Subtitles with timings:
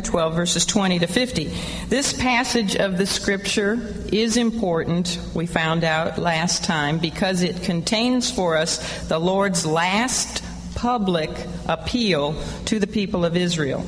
[0.00, 1.52] 12, verses 20 to 50.
[1.88, 3.78] This passage of the scripture
[4.12, 10.44] is important, we found out last time, because it contains for us the Lord's last
[10.74, 11.30] public
[11.66, 12.34] appeal
[12.66, 13.84] to the people of Israel.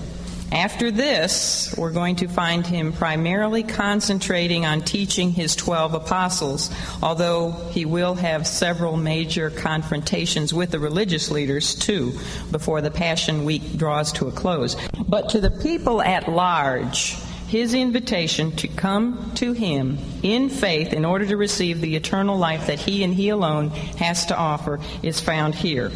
[0.51, 6.71] After this, we're going to find him primarily concentrating on teaching his 12 apostles,
[7.03, 12.19] although he will have several major confrontations with the religious leaders too
[12.51, 14.75] before the Passion Week draws to a close.
[15.07, 17.17] But to the people at large,
[17.49, 22.67] his invitation to come to him in faith in order to receive the eternal life
[22.69, 23.69] that he and he alone
[23.99, 25.91] has to offer is found here.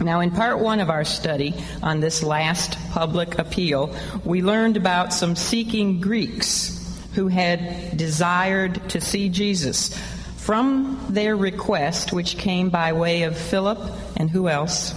[0.00, 5.12] Now, in part one of our study on this last public appeal, we learned about
[5.12, 6.76] some seeking Greeks
[7.14, 9.94] who had desired to see Jesus.
[10.38, 13.78] From their request, which came by way of Philip
[14.16, 14.94] and who else?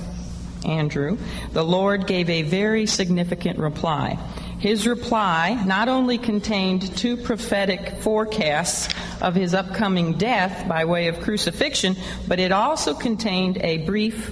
[0.63, 1.17] Andrew,
[1.51, 4.17] the Lord gave a very significant reply.
[4.59, 8.87] His reply not only contained two prophetic forecasts
[9.21, 14.31] of his upcoming death by way of crucifixion, but it also contained a brief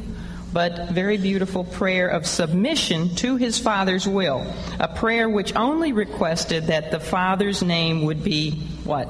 [0.54, 4.46] but very beautiful prayer of submission to his Father's will.
[4.80, 8.52] A prayer which only requested that the Father's name would be
[8.84, 9.08] what?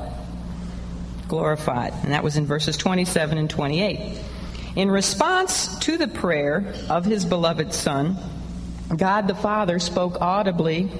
[1.27, 1.93] Glorified.
[2.03, 4.19] And that was in verses 27 and 28.
[4.75, 8.17] In response to the prayer of his beloved Son,
[8.95, 10.91] God the Father spoke audibly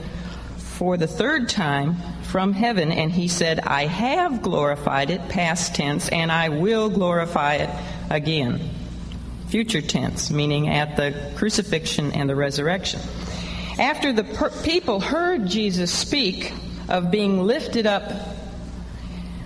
[0.57, 6.09] for the third time from heaven, and he said, I have glorified it, past tense,
[6.09, 7.69] and I will glorify it
[8.09, 8.80] again
[9.51, 13.01] future tense, meaning at the crucifixion and the resurrection.
[13.77, 16.53] After the per- people heard Jesus speak
[16.87, 18.11] of being lifted up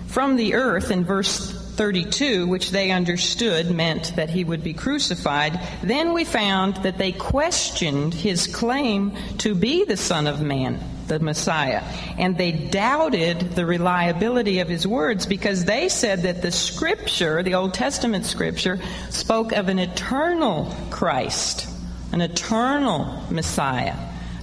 [0.06, 5.60] from the earth in verse 32, which they understood meant that he would be crucified,
[5.82, 11.18] then we found that they questioned his claim to be the Son of Man the
[11.18, 11.82] Messiah.
[12.18, 17.54] And they doubted the reliability of his words because they said that the scripture, the
[17.54, 18.78] Old Testament scripture,
[19.10, 21.68] spoke of an eternal Christ,
[22.12, 23.96] an eternal Messiah,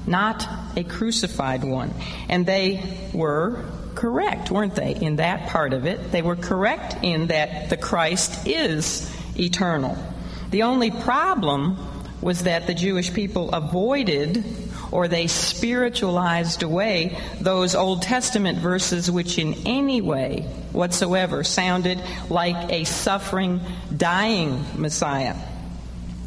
[0.05, 1.93] not a crucified one.
[2.29, 6.11] And they were correct, weren't they, in that part of it?
[6.11, 9.97] They were correct in that the Christ is eternal.
[10.49, 11.77] The only problem
[12.21, 14.43] was that the Jewish people avoided
[14.93, 21.99] or they spiritualized away those Old Testament verses which, in any way whatsoever, sounded
[22.29, 23.59] like a suffering,
[23.97, 25.33] dying Messiah.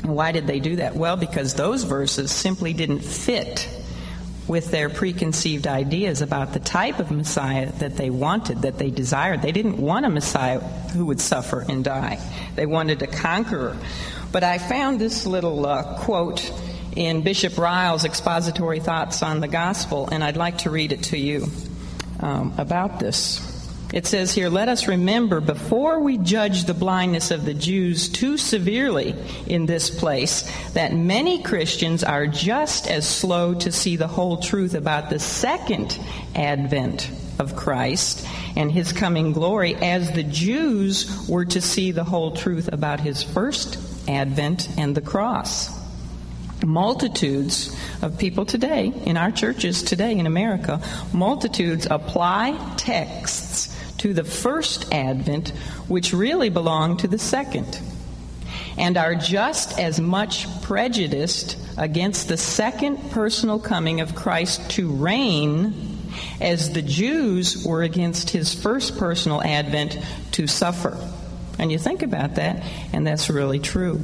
[0.03, 0.97] Why did they do that?
[0.97, 3.69] Well, because those verses simply didn't fit
[4.49, 9.43] with their preconceived ideas about the type of Messiah that they wanted, that they desired.
[9.43, 12.19] They didn't want a Messiah who would suffer and die,
[12.57, 13.77] they wanted a conqueror.
[14.33, 16.53] But I found this little uh, quote
[16.97, 21.19] in Bishop Ryle's expository thoughts on the gospel, and I'd like to read it to
[21.19, 21.47] you
[22.21, 23.53] um, about this.
[23.93, 28.37] It says here, let us remember before we judge the blindness of the Jews too
[28.37, 29.15] severely
[29.47, 34.75] in this place that many Christians are just as slow to see the whole truth
[34.75, 36.01] about the second
[36.35, 37.09] advent
[37.39, 38.27] of Christ
[38.57, 43.23] and his coming glory as the Jews were to see the whole truth about his
[43.23, 43.79] first
[44.09, 45.86] advent and the cross
[46.67, 50.81] multitudes of people today in our churches today in America,
[51.13, 55.51] multitudes apply texts to the first advent
[55.89, 57.81] which really belong to the second
[58.77, 65.97] and are just as much prejudiced against the second personal coming of Christ to reign
[66.41, 69.99] as the Jews were against his first personal advent
[70.33, 70.99] to suffer.
[71.59, 72.63] And you think about that,
[72.93, 74.03] and that's really true.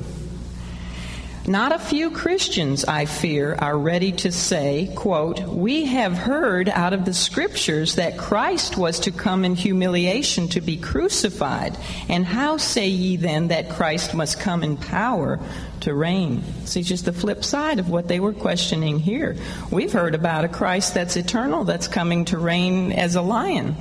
[1.47, 6.93] Not a few Christians, I fear, are ready to say, quote, We have heard out
[6.93, 11.77] of the scriptures that Christ was to come in humiliation to be crucified.
[12.09, 15.41] And how say ye then that Christ must come in power
[15.81, 16.45] to reign?
[16.65, 19.37] See, just the flip side of what they were questioning here.
[19.73, 23.75] We've heard about a Christ that's eternal, that's coming to reign as a lion.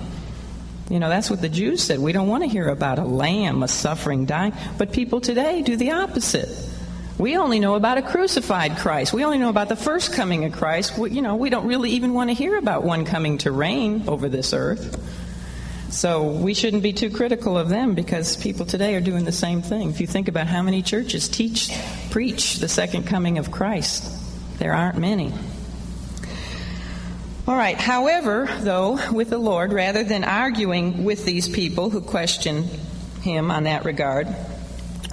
[0.89, 1.99] You know, that's what the Jews said.
[1.99, 4.53] We don't want to hear about a lamb, a suffering, dying.
[4.79, 6.49] But people today do the opposite.
[7.17, 9.13] We only know about a crucified Christ.
[9.13, 10.97] We only know about the first coming of Christ.
[10.97, 14.05] We, you know, we don't really even want to hear about one coming to reign
[14.07, 14.97] over this earth.
[15.91, 19.61] So we shouldn't be too critical of them because people today are doing the same
[19.61, 19.89] thing.
[19.89, 21.69] If you think about how many churches teach,
[22.11, 24.09] preach the second coming of Christ,
[24.57, 25.33] there aren't many.
[27.45, 27.75] All right.
[27.75, 32.63] However, though, with the Lord, rather than arguing with these people who question
[33.21, 34.33] him on that regard,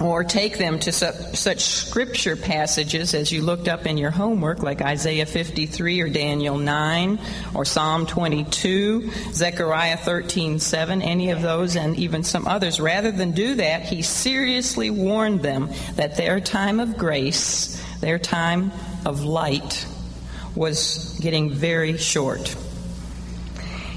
[0.01, 4.63] or take them to su- such scripture passages as you looked up in your homework,
[4.63, 7.19] like Isaiah 53 or Daniel 9
[7.53, 12.79] or Psalm 22, Zechariah 13 7, any of those, and even some others.
[12.79, 18.71] Rather than do that, he seriously warned them that their time of grace, their time
[19.05, 19.85] of light,
[20.55, 22.55] was getting very short.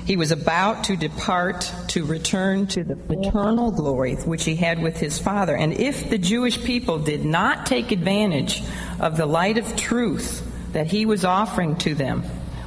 [0.04, 4.98] He was about to depart to return to the eternal glory which he had with
[4.98, 5.54] his Father.
[5.54, 8.62] And if the Jewish people did not take advantage
[8.98, 12.24] of the light of truth that he was offering to them,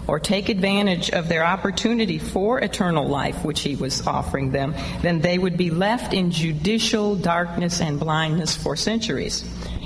[0.08, 5.20] or take advantage of their opportunity for eternal life, which he was offering them, then
[5.20, 9.44] they would be left in judicial darkness and blindness for centuries.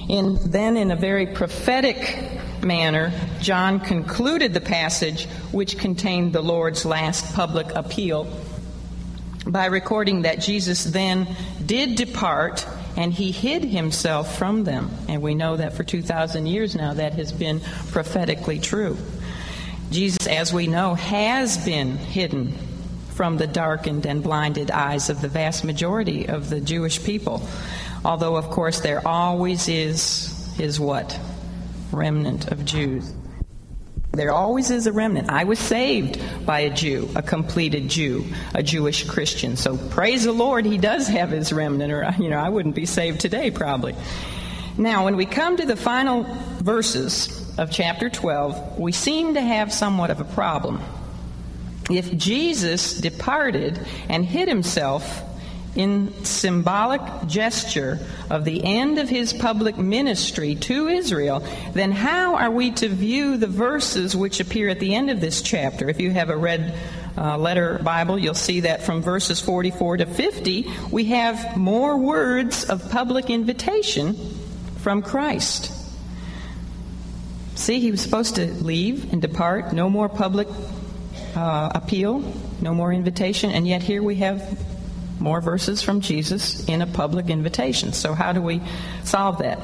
[0.09, 3.11] In, then, in a very prophetic manner,
[3.41, 8.27] John concluded the passage which contained the Lord's last public appeal
[9.45, 11.27] by recording that Jesus then
[11.65, 12.67] did depart
[12.97, 14.89] and he hid himself from them.
[15.07, 17.61] And we know that for 2,000 years now that has been
[17.91, 18.97] prophetically true.
[19.91, 22.53] Jesus, as we know, has been hidden
[23.15, 27.41] from the darkened and blinded eyes of the vast majority of the Jewish people.
[28.05, 31.19] Although, of course, there always is, is what?
[31.91, 33.13] Remnant of Jews.
[34.11, 35.29] There always is a remnant.
[35.29, 38.25] I was saved by a Jew, a completed Jew,
[38.55, 39.55] a Jewish Christian.
[39.55, 42.87] So praise the Lord, he does have his remnant, or, you know, I wouldn't be
[42.87, 43.95] saved today probably.
[44.77, 46.23] Now, when we come to the final
[46.59, 50.81] verses of chapter 12, we seem to have somewhat of a problem.
[51.89, 55.21] If Jesus departed and hid himself
[55.79, 57.99] in symbolic gesture
[58.29, 61.39] of the end of his public ministry to Israel,
[61.71, 65.41] then how are we to view the verses which appear at the end of this
[65.41, 65.87] chapter?
[65.87, 66.77] If you have a red
[67.17, 72.65] uh, letter Bible, you'll see that from verses 44 to 50, we have more words
[72.65, 74.15] of public invitation
[74.79, 75.71] from Christ.
[77.55, 80.49] See, he was supposed to leave and depart, no more public
[81.37, 82.19] uh, appeal,
[82.59, 84.59] no more invitation, and yet here we have
[85.19, 87.93] more verses from Jesus in a public invitation.
[87.93, 88.61] So, how do we
[89.03, 89.59] solve that?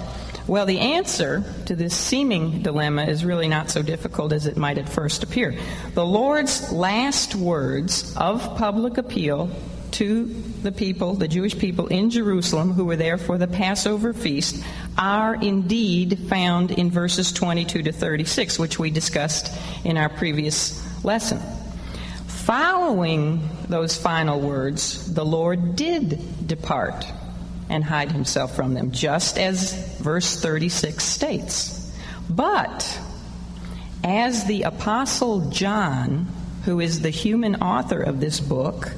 [0.47, 4.77] Well, the answer to this seeming dilemma is really not so difficult as it might
[4.77, 5.57] at first appear.
[5.95, 9.49] The Lord's last words of public appeal
[9.93, 10.25] to
[10.61, 14.63] the people, the Jewish people in Jerusalem who were there for the Passover feast,
[14.97, 19.51] are indeed found in verses 22 to 36, which we discussed
[19.83, 21.39] in our previous lesson.
[22.45, 27.03] Following those final words, the Lord did depart
[27.71, 31.91] and hide himself from them, just as verse 36 states.
[32.29, 32.99] But
[34.03, 36.27] as the Apostle John,
[36.65, 38.93] who is the human author of this book,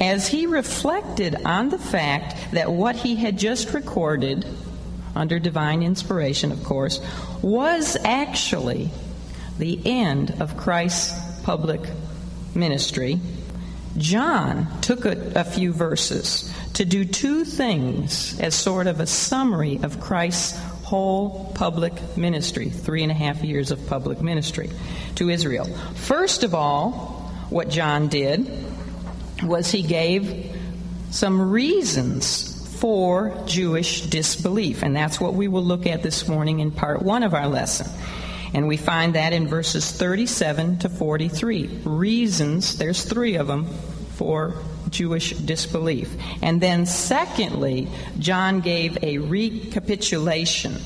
[0.00, 4.46] as he reflected on the fact that what he had just recorded,
[5.14, 7.02] under divine inspiration, of course,
[7.42, 8.88] was actually
[9.58, 11.82] the end of Christ's public
[12.56, 13.20] ministry,
[13.98, 19.80] John took a, a, few verses to do two things as sort of a summary
[19.82, 24.70] of Christ's whole public ministry, three and a half years of public ministry
[25.16, 25.64] to Israel.
[25.94, 26.92] First of all,
[27.48, 28.50] what John did
[29.42, 30.54] was he gave
[31.10, 36.70] some reasons for Jewish disbelief, and that's what we will look at this morning in
[36.70, 37.88] part one of our lesson.
[38.56, 41.82] And we find that in verses 37 to 43.
[41.84, 43.66] Reasons, there's three of them,
[44.14, 44.54] for
[44.88, 46.16] Jewish disbelief.
[46.40, 47.86] And then, secondly,
[48.18, 50.78] John gave a recapitulation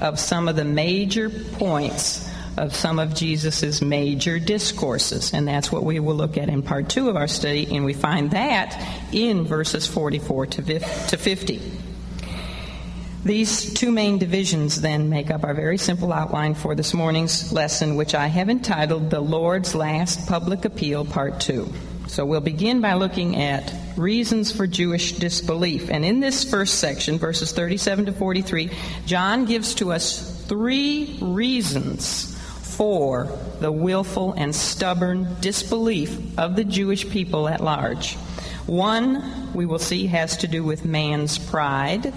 [0.00, 5.32] of some of the major points of some of Jesus' major discourses.
[5.32, 7.94] And that's what we will look at in part two of our study, and we
[7.94, 8.76] find that
[9.12, 10.80] in verses 44 to
[11.18, 11.81] 50.
[13.24, 17.94] These two main divisions then make up our very simple outline for this morning's lesson,
[17.94, 21.72] which I have entitled The Lord's Last Public Appeal, Part 2.
[22.08, 25.88] So we'll begin by looking at reasons for Jewish disbelief.
[25.88, 28.70] And in this first section, verses 37 to 43,
[29.06, 32.36] John gives to us three reasons
[32.76, 33.28] for
[33.60, 38.16] the willful and stubborn disbelief of the Jewish people at large.
[38.66, 42.12] One, we will see, has to do with man's pride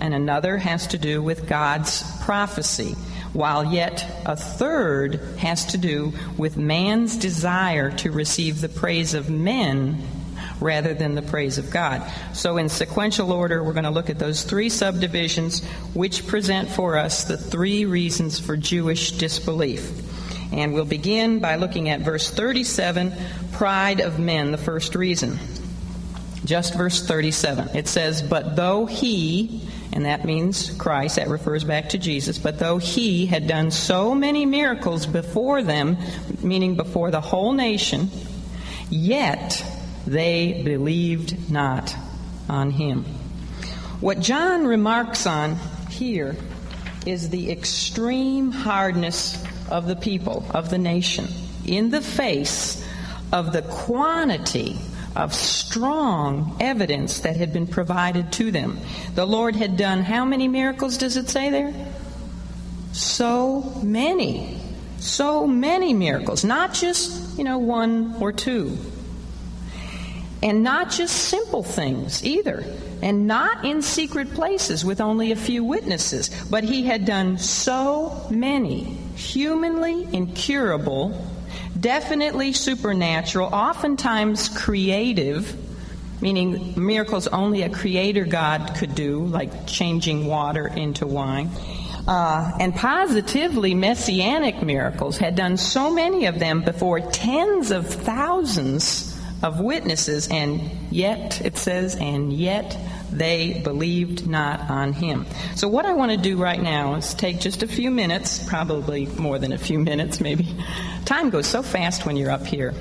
[0.00, 2.92] and another has to do with God's prophecy,
[3.32, 9.30] while yet a third has to do with man's desire to receive the praise of
[9.30, 10.02] men
[10.60, 12.02] rather than the praise of God.
[12.34, 15.64] So, in sequential order, we're going to look at those three subdivisions
[15.94, 19.90] which present for us the three reasons for Jewish disbelief.
[20.52, 23.12] And we'll begin by looking at verse 37
[23.52, 25.38] pride of men, the first reason.
[26.44, 27.76] Just verse 37.
[27.76, 32.38] It says, But though he, and that means Christ, that refers back to Jesus.
[32.38, 35.96] But though he had done so many miracles before them,
[36.42, 38.10] meaning before the whole nation,
[38.88, 39.64] yet
[40.06, 41.94] they believed not
[42.48, 43.04] on him.
[44.00, 45.56] What John remarks on
[45.90, 46.36] here
[47.06, 51.26] is the extreme hardness of the people, of the nation,
[51.66, 52.86] in the face
[53.32, 54.78] of the quantity
[55.16, 58.78] of strong evidence that had been provided to them.
[59.14, 61.74] The Lord had done how many miracles does it say there?
[62.92, 64.60] So many.
[64.98, 66.44] So many miracles.
[66.44, 68.76] Not just, you know, one or two.
[70.42, 72.64] And not just simple things either.
[73.02, 76.30] And not in secret places with only a few witnesses.
[76.50, 81.26] But he had done so many humanly incurable
[81.78, 85.56] definitely supernatural, oftentimes creative,
[86.20, 91.50] meaning miracles only a creator God could do, like changing water into wine.
[92.06, 99.09] Uh, and positively messianic miracles had done so many of them before tens of thousands
[99.42, 102.76] of witnesses, and yet, it says, and yet
[103.10, 105.26] they believed not on him.
[105.56, 109.06] So, what I want to do right now is take just a few minutes, probably
[109.06, 110.54] more than a few minutes, maybe.
[111.04, 112.74] Time goes so fast when you're up here.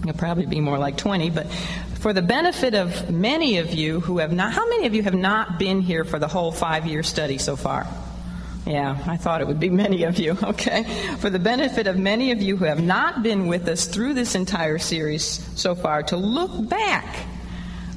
[0.00, 1.46] It'll probably be more like 20, but
[2.00, 5.14] for the benefit of many of you who have not, how many of you have
[5.14, 7.86] not been here for the whole five year study so far?
[8.66, 10.84] Yeah, I thought it would be many of you, okay?
[11.18, 14.34] For the benefit of many of you who have not been with us through this
[14.34, 15.24] entire series
[15.58, 17.16] so far, to look back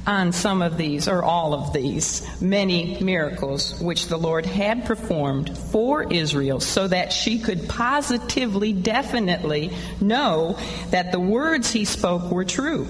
[0.06, 5.56] on some of these, or all of these, many miracles which the Lord had performed
[5.56, 10.58] for Israel so that she could positively, definitely know
[10.90, 12.88] that the words he spoke were true,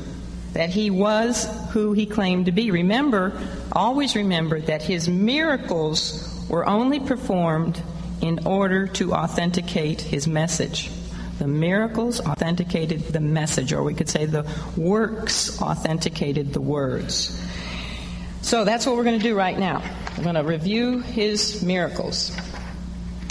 [0.54, 2.70] that he was who he claimed to be.
[2.70, 3.38] Remember,
[3.72, 7.82] always remember that his miracles were only performed
[8.20, 10.90] in order to authenticate his message.
[11.38, 14.46] The miracles authenticated the message, or we could say the
[14.76, 17.40] works authenticated the words.
[18.42, 19.82] So that's what we're going to do right now.
[20.16, 22.37] We're going to review his miracles.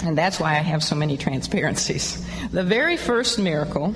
[0.04, 2.26] And that's why I have so many transparencies.
[2.50, 3.94] The very first miracle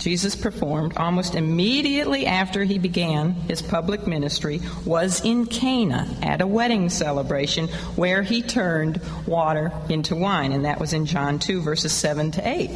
[0.00, 6.46] Jesus performed almost immediately after he began his public ministry was in Cana at a
[6.46, 10.52] wedding celebration where he turned water into wine.
[10.52, 12.70] And that was in John 2, verses 7 to 8.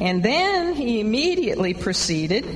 [0.00, 2.46] And then he immediately proceeded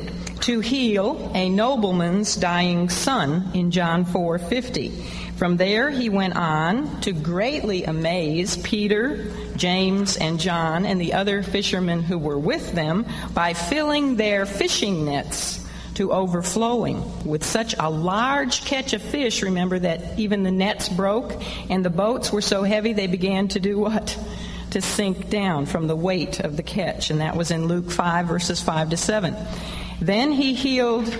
[0.42, 5.24] to heal a nobleman's dying son in John 4:50.
[5.37, 11.43] From there he went on to greatly amaze Peter, James, and John and the other
[11.43, 15.61] fishermen who were with them by filling their fishing nets
[15.95, 19.43] to overflowing with such a large catch of fish.
[19.43, 21.33] Remember that even the nets broke
[21.71, 24.17] and the boats were so heavy they began to do what?
[24.75, 28.26] to sink down from the weight of the catch, and that was in Luke 5,
[28.26, 29.37] verses 5 to 7.
[30.00, 31.17] Then he healed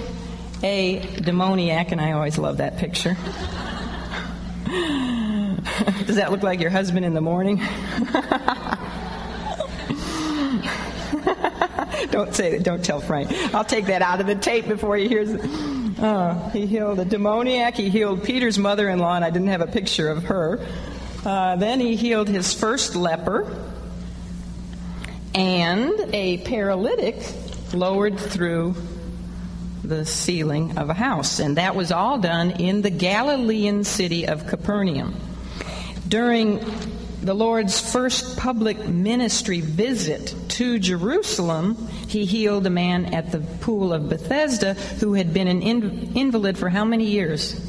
[0.61, 3.16] a demoniac, and I always love that picture.
[6.07, 7.57] Does that look like your husband in the morning?
[12.11, 12.62] don't say that.
[12.62, 13.31] Don't tell Frank.
[13.54, 15.40] I'll take that out of the tape before he hears it.
[15.99, 17.76] Uh, he healed a demoniac.
[17.76, 20.64] He healed Peter's mother-in-law, and I didn't have a picture of her.
[21.25, 23.71] Uh, then he healed his first leper
[25.35, 27.16] and a paralytic
[27.73, 28.75] lowered through
[29.88, 31.38] the ceiling of a house.
[31.38, 35.14] And that was all done in the Galilean city of Capernaum.
[36.08, 36.64] During
[37.22, 43.92] the Lord's first public ministry visit to Jerusalem, he healed a man at the pool
[43.92, 47.60] of Bethesda who had been an invalid for how many years?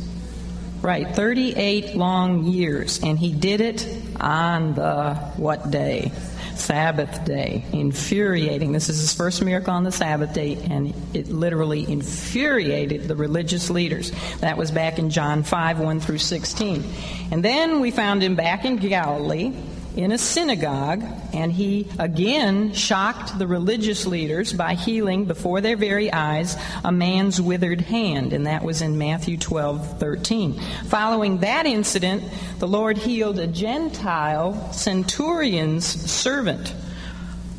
[0.81, 2.99] Right, 38 long years.
[3.01, 3.87] And he did it
[4.19, 6.11] on the what day?
[6.57, 7.65] Sabbath day.
[7.71, 8.71] Infuriating.
[8.71, 13.69] This is his first miracle on the Sabbath day, and it literally infuriated the religious
[13.69, 14.11] leaders.
[14.39, 16.83] That was back in John 5 1 through 16.
[17.31, 19.53] And then we found him back in Galilee
[19.95, 26.11] in a synagogue, and he again shocked the religious leaders by healing before their very
[26.11, 30.59] eyes a man's withered hand, and that was in Matthew 12 13.
[30.85, 32.23] Following that incident,
[32.59, 36.73] the Lord healed a Gentile centurion's servant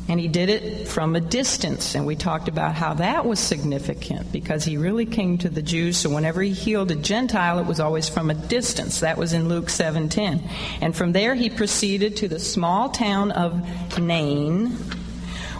[0.09, 1.95] and he did it from a distance.
[1.95, 5.97] And we talked about how that was significant because he really came to the Jews.
[5.97, 9.01] So whenever he healed a Gentile, it was always from a distance.
[9.01, 10.41] That was in Luke 7:10.
[10.81, 14.77] And from there he proceeded to the small town of Nain,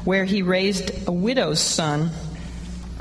[0.06, 2.12] where he raised a widow's son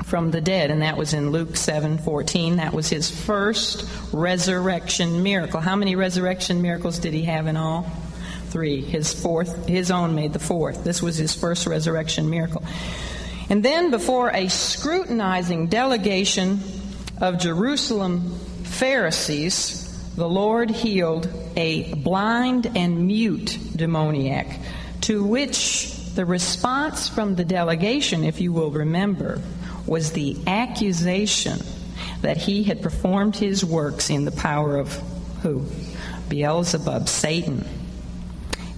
[0.03, 2.57] from the dead, and that was in Luke 7:14.
[2.57, 5.59] That was his first resurrection miracle.
[5.59, 7.85] How many resurrection miracles did he have in all?
[8.57, 8.81] Three.
[8.81, 10.83] His fourth, his own made the fourth.
[10.83, 12.63] This was his first resurrection miracle.
[13.51, 16.59] And then, before a scrutinizing delegation
[17.21, 18.31] of Jerusalem
[18.63, 24.47] Pharisees, the Lord healed a blind and mute demoniac,
[25.01, 29.39] to which the response from the delegation, if you will remember,
[29.85, 31.59] was the accusation
[32.23, 34.95] that he had performed his works in the power of
[35.43, 35.63] who?
[36.27, 37.63] Beelzebub, Satan.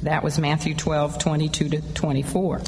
[0.04, 2.62] That was Matthew 12, 22 to 24.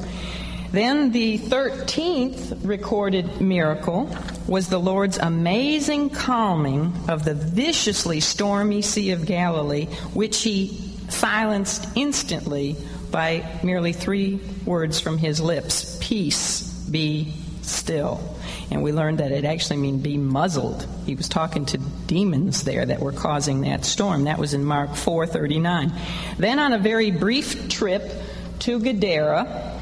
[0.71, 4.09] Then the 13th recorded miracle
[4.47, 10.69] was the Lord's amazing calming of the viciously stormy Sea of Galilee, which he
[11.09, 12.77] silenced instantly
[13.11, 18.37] by merely three words from his lips Peace, be still.
[18.69, 20.87] And we learned that it actually means be muzzled.
[21.05, 24.25] He was talking to demons there that were causing that storm.
[24.25, 25.93] That was in Mark 4:39.
[26.37, 28.11] Then on a very brief trip
[28.59, 29.79] to Gadara,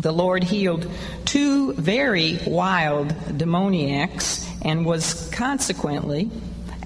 [0.00, 0.90] the Lord healed
[1.24, 6.30] two very wild demoniacs and was consequently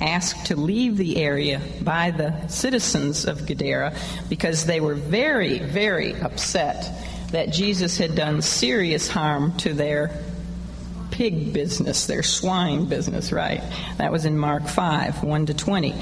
[0.01, 3.95] asked to leave the area by the citizens of Gadara
[4.29, 6.93] because they were very, very upset
[7.37, 10.11] that Jesus had done serious harm to their
[11.11, 13.63] pig business, their swine business, right?
[13.99, 15.95] That was in Mark 5, 1 to 20.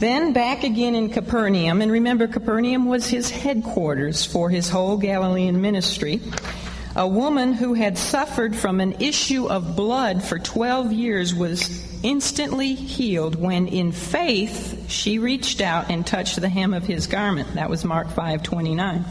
[0.00, 5.62] Then back again in Capernaum, and remember, Capernaum was his headquarters for his whole Galilean
[5.62, 6.20] ministry.
[6.94, 12.74] A woman who had suffered from an issue of blood for 12 years was instantly
[12.74, 17.54] healed when in faith she reached out and touched the hem of his garment.
[17.54, 19.06] That was Mark 5:29.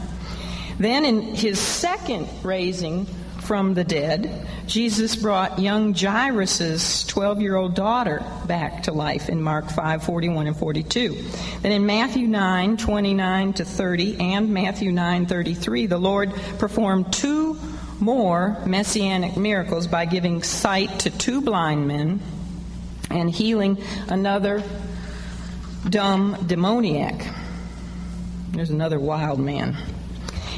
[0.78, 3.06] Then in his second raising
[3.40, 9.40] from the dead, Jesus brought young Jairus' 12 year old daughter back to life in
[9.40, 11.16] Mark 5 41 and 42.
[11.62, 17.56] Then in Matthew 9 29 to 30 and Matthew 9 33, the Lord performed two
[18.00, 22.20] more messianic miracles by giving sight to two blind men
[23.10, 24.62] and healing another
[25.88, 27.26] dumb demoniac.
[28.50, 29.76] There's another wild man.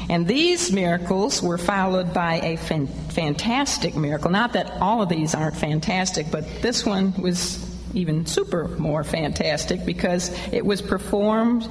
[0.09, 4.31] And these miracles were followed by a fan- fantastic miracle.
[4.31, 9.85] Not that all of these aren't fantastic, but this one was even super more fantastic
[9.85, 11.67] because it was performed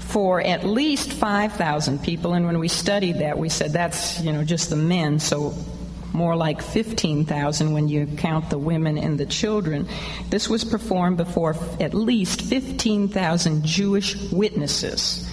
[0.00, 2.32] for at least 5,000 people.
[2.32, 5.54] And when we studied that, we said that's, you know, just the men, so
[6.14, 9.86] more like 15,000 when you count the women and the children.
[10.30, 15.28] This was performed before at least 15,000 Jewish witnesses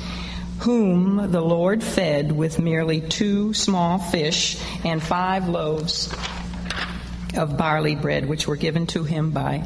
[0.59, 6.13] whom the Lord fed with merely two small fish and five loaves
[7.35, 9.59] of barley bread, which were given to him by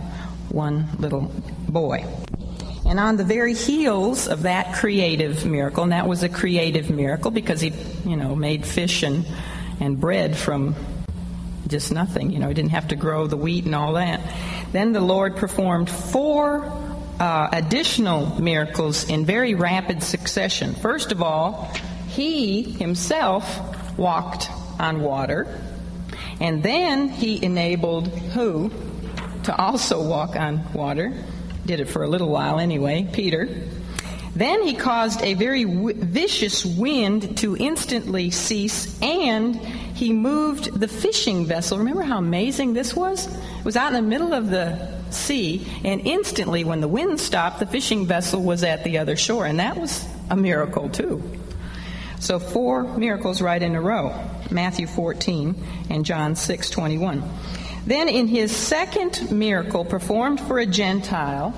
[0.50, 1.32] one little
[1.68, 2.06] boy.
[2.86, 7.30] And on the very heels of that creative miracle, and that was a creative miracle
[7.30, 7.72] because he,
[8.06, 9.28] you know, made fish and,
[9.80, 10.76] and bread from
[11.68, 12.32] just nothing.
[12.32, 14.22] You know, he didn't have to grow the wheat and all that.
[14.72, 16.62] Then the Lord performed four
[17.20, 20.74] uh, additional miracles in very rapid succession.
[20.76, 21.72] First of all,
[22.08, 25.48] he himself walked on water,
[26.40, 28.72] and then he enabled who
[29.44, 31.14] to also walk on water?
[31.66, 33.48] Did it for a little while anyway, Peter.
[34.36, 40.88] Then he caused a very w- vicious wind to instantly cease, and he moved the
[40.88, 41.80] fishing vessel.
[41.80, 43.28] Remember how amazing this was?
[43.28, 47.60] It was out in the middle of the sea, and instantly, when the wind stopped,
[47.60, 51.24] the fishing vessel was at the other shore, and that was a miracle, too.
[52.20, 54.14] So, four miracles right in a row
[54.52, 55.56] Matthew 14
[55.90, 57.24] and John 6 21.
[57.86, 61.54] Then, in his second miracle performed for a Gentile,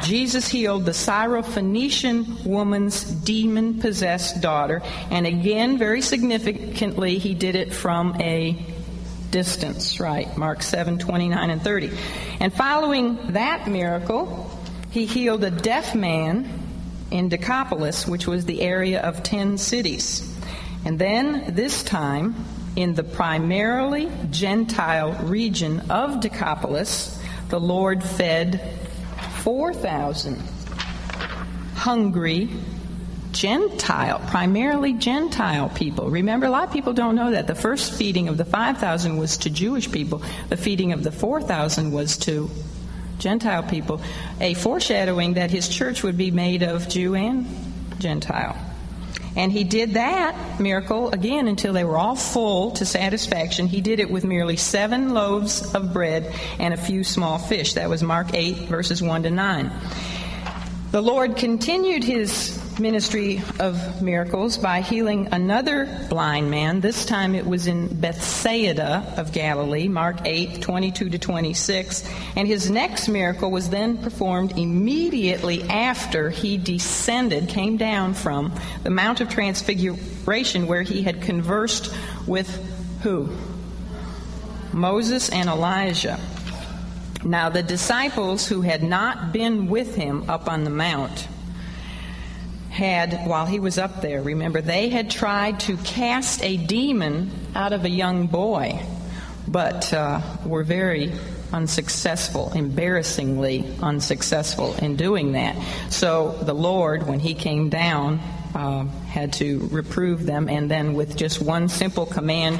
[0.00, 4.82] Jesus healed the Syrophoenician woman's demon possessed daughter.
[5.10, 8.56] And again, very significantly, he did it from a
[9.32, 10.36] distance, right?
[10.36, 11.90] Mark 7 29 and 30.
[12.38, 14.48] And following that miracle,
[14.90, 16.48] he healed a deaf man
[17.10, 20.28] in Decapolis, which was the area of 10 cities.
[20.84, 22.44] And then, this time,
[22.76, 28.78] in the primarily Gentile region of Decapolis, the Lord fed
[29.42, 30.40] 4,000
[31.74, 32.48] hungry
[33.32, 36.10] Gentile, primarily Gentile people.
[36.10, 37.46] Remember, a lot of people don't know that.
[37.46, 41.92] The first feeding of the 5,000 was to Jewish people, the feeding of the 4,000
[41.92, 42.50] was to
[43.18, 44.00] Gentile people,
[44.40, 47.46] a foreshadowing that his church would be made of Jew and
[47.98, 48.56] Gentile.
[49.34, 53.66] And he did that miracle again until they were all full to satisfaction.
[53.66, 57.74] He did it with merely seven loaves of bread and a few small fish.
[57.74, 59.72] That was Mark 8, verses 1 to 9.
[60.90, 66.80] The Lord continued his ministry of miracles by healing another blind man.
[66.80, 72.08] This time it was in Bethsaida of Galilee, Mark 8, 22 to 26.
[72.36, 78.90] And his next miracle was then performed immediately after he descended, came down from the
[78.90, 81.94] Mount of Transfiguration where he had conversed
[82.26, 82.48] with
[83.02, 83.28] who?
[84.72, 86.18] Moses and Elijah.
[87.24, 91.28] Now, the disciples who had not been with him up on the mount
[92.72, 97.74] had, while he was up there, remember, they had tried to cast a demon out
[97.74, 98.82] of a young boy,
[99.46, 101.12] but uh, were very
[101.52, 105.54] unsuccessful, embarrassingly unsuccessful in doing that.
[105.90, 108.20] So the Lord, when he came down,
[108.54, 112.58] uh, had to reprove them, and then with just one simple command,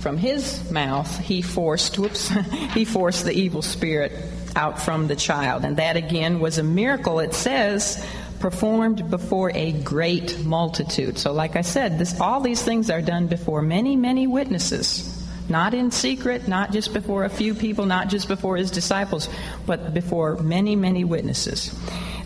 [0.00, 2.28] from his mouth, he forced, whoops,
[2.74, 4.10] he forced the evil spirit
[4.56, 5.64] out from the child.
[5.64, 8.04] And that again was a miracle, it says,
[8.42, 11.16] performed before a great multitude.
[11.16, 15.08] So, like I said, this, all these things are done before many, many witnesses.
[15.48, 19.28] Not in secret, not just before a few people, not just before his disciples,
[19.64, 21.72] but before many, many witnesses.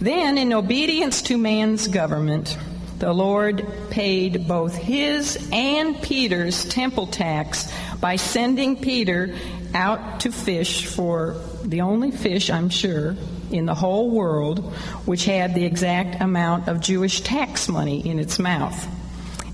[0.01, 2.57] Then, in obedience to man's government,
[2.99, 9.35] the Lord paid both his and Peter's temple tax by sending Peter
[9.75, 13.17] out to fish for the only fish, I'm sure,
[13.51, 14.73] in the whole world
[15.05, 18.87] which had the exact amount of Jewish tax money in its mouth.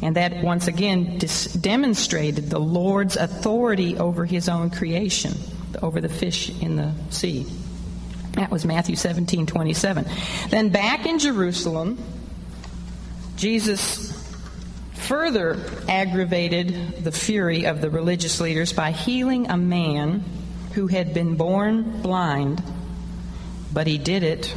[0.02, 5.34] And that once again dis- demonstrated the Lord's authority over his own creation,
[5.80, 7.46] over the fish in the sea.
[8.32, 10.06] That was Matthew 17 27.
[10.48, 11.98] Then back in Jerusalem,
[13.36, 14.10] Jesus
[14.94, 20.24] further aggravated the fury of the religious leaders by healing a man
[20.74, 22.62] who had been born blind,
[23.72, 24.54] but he did it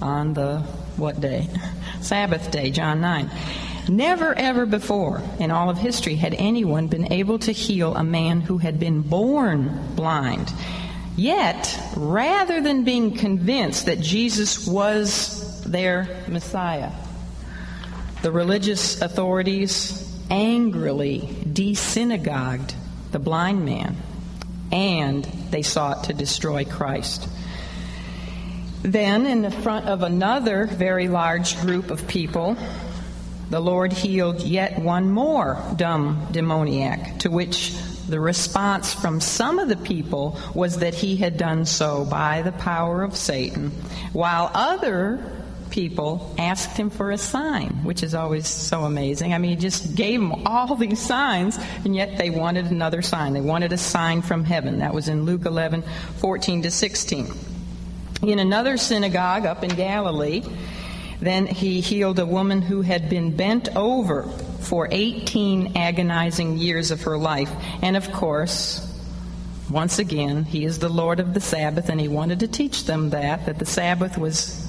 [0.00, 0.60] on the
[0.96, 1.48] what day?
[2.00, 3.30] Sabbath day, John 9.
[3.88, 8.40] Never ever before in all of history had anyone been able to heal a man
[8.40, 10.52] who had been born blind.
[11.16, 16.90] Yet, rather than being convinced that Jesus was their Messiah,
[18.22, 20.00] the religious authorities
[20.30, 22.74] angrily desynagogued
[23.12, 23.96] the blind man,
[24.72, 27.28] and they sought to destroy Christ.
[28.84, 32.54] Then, in the front of another very large group of people,
[33.48, 37.74] the Lord healed yet one more dumb demoniac, to which
[38.10, 42.52] the response from some of the people was that he had done so by the
[42.52, 43.70] power of Satan,
[44.12, 45.32] while other
[45.70, 49.32] people asked him for a sign, which is always so amazing.
[49.32, 53.32] I mean, he just gave them all these signs, and yet they wanted another sign.
[53.32, 54.80] They wanted a sign from heaven.
[54.80, 55.84] That was in Luke 11,
[56.18, 57.53] 14 to 16.
[58.22, 60.42] In another synagogue up in Galilee,
[61.20, 64.24] then he healed a woman who had been bent over
[64.60, 67.50] for 18 agonizing years of her life.
[67.82, 68.80] And of course,
[69.70, 73.10] once again, he is the Lord of the Sabbath, and he wanted to teach them
[73.10, 74.64] that, that the Sabbath was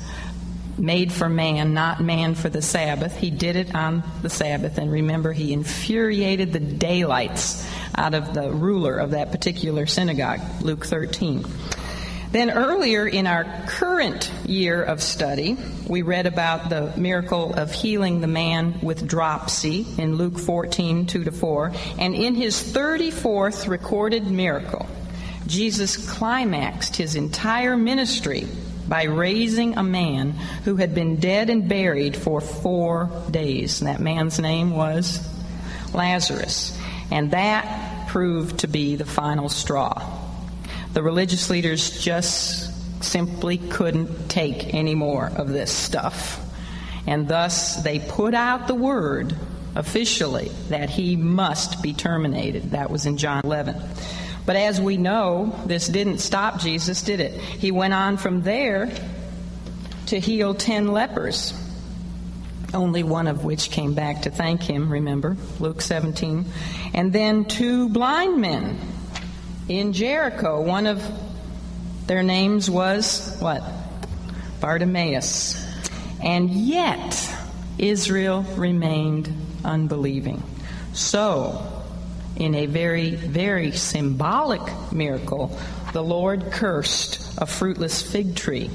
[0.77, 3.15] made for man, not man for the Sabbath.
[3.15, 4.77] He did it on the Sabbath.
[4.77, 10.86] And remember, he infuriated the daylights out of the ruler of that particular synagogue, Luke
[10.86, 11.45] 13.
[12.31, 15.57] Then earlier in our current year of study,
[15.88, 21.23] we read about the miracle of healing the man with dropsy in Luke 14, 2
[21.23, 21.71] to 4.
[21.97, 24.85] And in his 34th recorded miracle,
[25.47, 28.47] Jesus climaxed his entire ministry
[28.88, 30.31] by raising a man
[30.63, 33.81] who had been dead and buried for four days.
[33.81, 35.27] And that man's name was
[35.93, 36.77] Lazarus.
[37.11, 40.24] And that proved to be the final straw.
[40.95, 46.41] The religious leaders just simply couldn't take any more of this stuff.
[47.05, 49.36] And thus they put out the word
[49.75, 52.71] officially that he must be terminated.
[52.71, 53.75] That was in John 11.
[54.45, 57.34] But as we know, this didn't stop Jesus, did it?
[57.41, 58.89] He went on from there
[60.05, 61.53] to heal ten lepers,
[62.73, 66.45] only one of which came back to thank him, remember, Luke 17.
[66.93, 68.79] And then two blind men
[69.67, 70.62] in Jericho.
[70.62, 71.04] One of
[72.08, 73.63] their names was what?
[74.60, 75.63] Bartimaeus.
[76.21, 77.36] And yet,
[77.78, 80.41] Israel remained unbelieving.
[80.93, 81.84] So,
[82.36, 85.58] in a very, very symbolic miracle,
[85.93, 88.69] the Lord cursed a fruitless fig tree,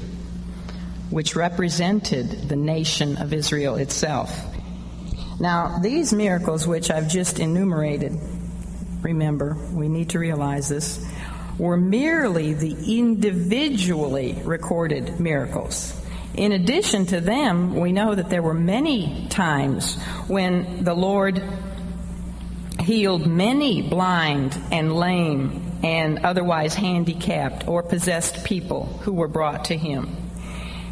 [1.09, 4.47] which represented the nation of Israel itself.
[5.39, 8.19] Now, these miracles, which I've just enumerated,
[9.01, 11.05] remember, we need to realize this,
[11.57, 15.97] were merely the individually recorded miracles.
[16.33, 21.43] In addition to them, we know that there were many times when the Lord
[22.79, 29.77] healed many blind and lame and otherwise handicapped or possessed people who were brought to
[29.77, 30.20] him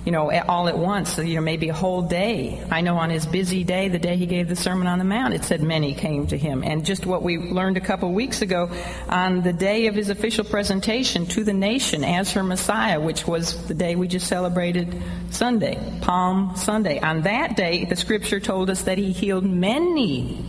[0.05, 2.63] you know, all at once, you know, maybe a whole day.
[2.71, 5.33] I know on his busy day, the day he gave the Sermon on the Mount,
[5.33, 6.63] it said many came to him.
[6.63, 8.71] And just what we learned a couple weeks ago,
[9.07, 13.67] on the day of his official presentation to the nation as her Messiah, which was
[13.67, 16.99] the day we just celebrated Sunday, Palm Sunday.
[16.99, 20.45] On that day, the scripture told us that he healed many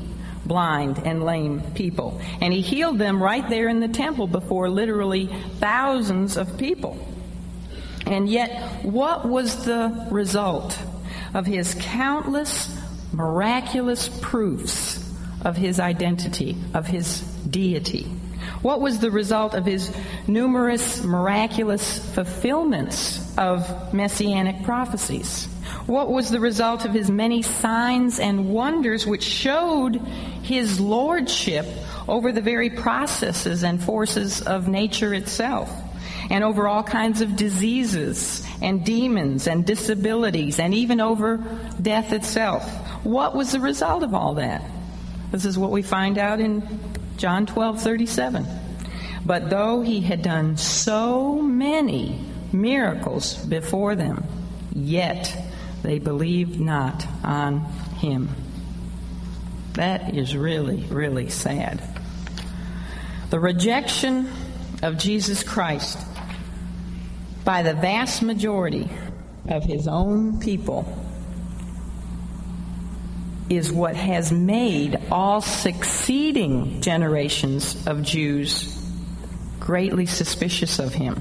[0.46, 2.20] blind and lame people.
[2.40, 5.26] And he healed them right there in the temple before literally
[5.60, 6.98] thousands of people.
[8.10, 10.76] And yet, what was the result
[11.32, 12.76] of his countless
[13.12, 14.98] miraculous proofs
[15.42, 18.02] of his identity, of his deity?
[18.62, 19.94] What was the result of his
[20.26, 25.46] numerous miraculous fulfillments of messianic prophecies?
[25.86, 29.96] What was the result of his many signs and wonders which showed
[30.42, 31.64] his lordship
[32.08, 35.70] over the very processes and forces of nature itself?
[36.30, 41.38] And over all kinds of diseases and demons and disabilities and even over
[41.82, 42.64] death itself.
[43.04, 44.62] What was the result of all that?
[45.32, 46.62] This is what we find out in
[47.16, 48.46] John 12:37.
[49.26, 52.18] But though he had done so many
[52.52, 54.24] miracles before them,
[54.72, 55.36] yet
[55.82, 57.60] they believed not on
[57.98, 58.28] him.
[59.74, 61.82] That is really, really sad.
[63.30, 64.28] The rejection
[64.82, 65.98] of Jesus Christ
[67.44, 68.88] by the vast majority
[69.48, 70.84] of his own people
[73.48, 78.76] is what has made all succeeding generations of Jews
[79.58, 81.20] greatly suspicious of him.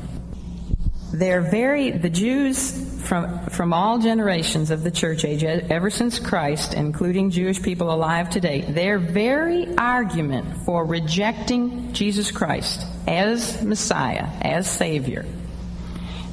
[1.12, 6.76] They're very, the Jews from, from all generations of the church age, ever since Christ,
[6.76, 14.70] including Jewish people alive today, their very argument for rejecting Jesus Christ as Messiah, as
[14.70, 15.26] Savior,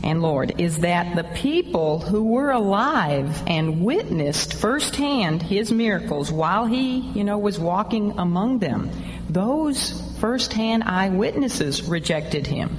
[0.07, 6.65] and Lord is that the people who were alive and witnessed firsthand his miracles while
[6.65, 8.89] he, you know, was walking among them,
[9.29, 12.79] those firsthand eyewitnesses rejected him.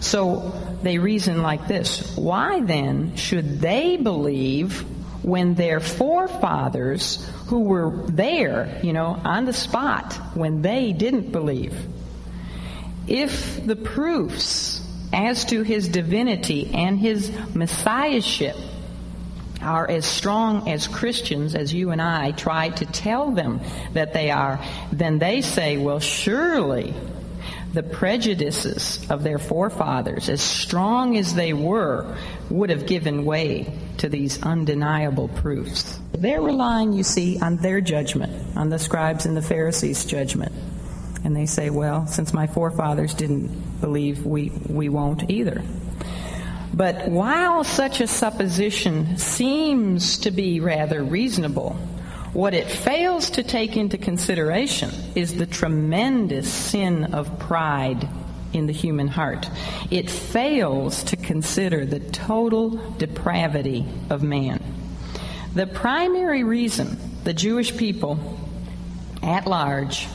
[0.00, 4.80] So they reason like this Why then should they believe
[5.22, 11.76] when their forefathers who were there, you know, on the spot, when they didn't believe?
[13.06, 14.69] If the proofs
[15.12, 18.56] as to his divinity and his messiahship
[19.60, 23.60] are as strong as Christians as you and I try to tell them
[23.92, 24.60] that they are,
[24.92, 26.94] then they say, well, surely
[27.72, 32.16] the prejudices of their forefathers, as strong as they were,
[32.48, 36.00] would have given way to these undeniable proofs.
[36.12, 40.52] They're relying, you see, on their judgment, on the scribes and the Pharisees' judgment.
[41.24, 45.62] And they say, well, since my forefathers didn't believe, we, we won't either.
[46.72, 51.76] But while such a supposition seems to be rather reasonable,
[52.32, 58.08] what it fails to take into consideration is the tremendous sin of pride
[58.52, 59.48] in the human heart.
[59.90, 64.62] It fails to consider the total depravity of man.
[65.54, 68.38] The primary reason the Jewish people
[69.22, 70.08] at large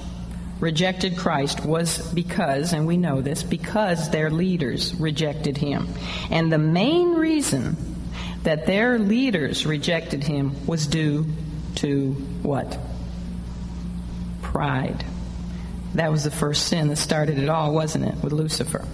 [0.60, 5.88] rejected Christ was because, and we know this, because their leaders rejected him.
[6.32, 7.78] And the main reason
[8.44, 11.26] that their leaders rejected him was due
[11.76, 12.14] to
[12.44, 12.78] what?
[14.42, 15.04] Pride.
[15.96, 18.86] That was the first sin that started it all, wasn't it, with Lucifer?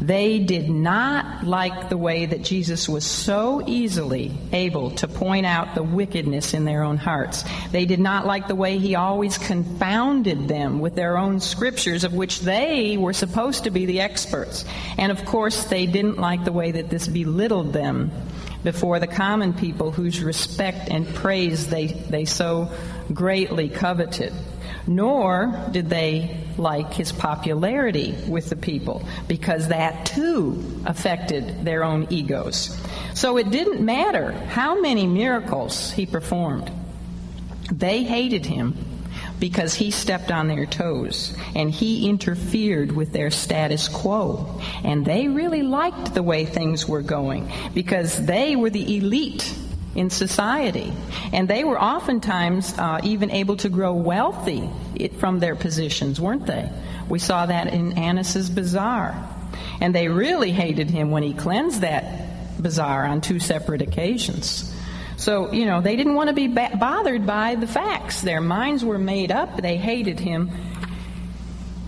[0.00, 5.74] They did not like the way that Jesus was so easily able to point out
[5.74, 7.44] the wickedness in their own hearts.
[7.72, 12.12] They did not like the way he always confounded them with their own scriptures, of
[12.12, 14.66] which they were supposed to be the experts.
[14.98, 18.10] And of course, they didn't like the way that this belittled them
[18.64, 22.70] before the common people whose respect and praise they, they so
[23.14, 24.32] greatly coveted
[24.86, 32.06] nor did they like his popularity with the people because that too affected their own
[32.10, 32.80] egos.
[33.14, 36.70] So it didn't matter how many miracles he performed.
[37.72, 38.76] They hated him
[39.38, 44.60] because he stepped on their toes and he interfered with their status quo.
[44.82, 49.54] And they really liked the way things were going because they were the elite
[49.96, 50.92] in society.
[51.32, 54.68] And they were oftentimes uh, even able to grow wealthy
[55.18, 56.70] from their positions, weren't they?
[57.08, 59.16] We saw that in Annas's bazaar.
[59.80, 64.72] And they really hated him when he cleansed that bazaar on two separate occasions.
[65.16, 68.20] So, you know, they didn't want to be ba- bothered by the facts.
[68.20, 69.60] Their minds were made up.
[69.60, 70.50] They hated him.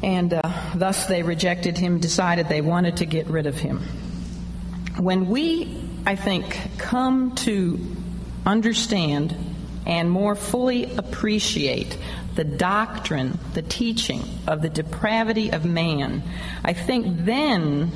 [0.02, 0.40] And uh,
[0.74, 3.80] thus they rejected him, decided they wanted to get rid of him.
[4.96, 7.78] When we, I think, come to
[8.48, 9.36] understand
[9.86, 11.96] and more fully appreciate
[12.34, 16.22] the doctrine, the teaching of the depravity of man,
[16.64, 17.90] I think then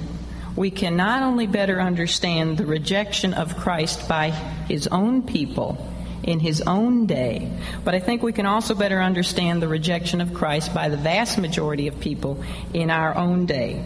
[0.56, 5.88] we can not only better understand the rejection of Christ by his own people
[6.22, 7.52] in his own day,
[7.84, 11.38] but I think we can also better understand the rejection of Christ by the vast
[11.38, 12.42] majority of people
[12.74, 13.84] in our own day.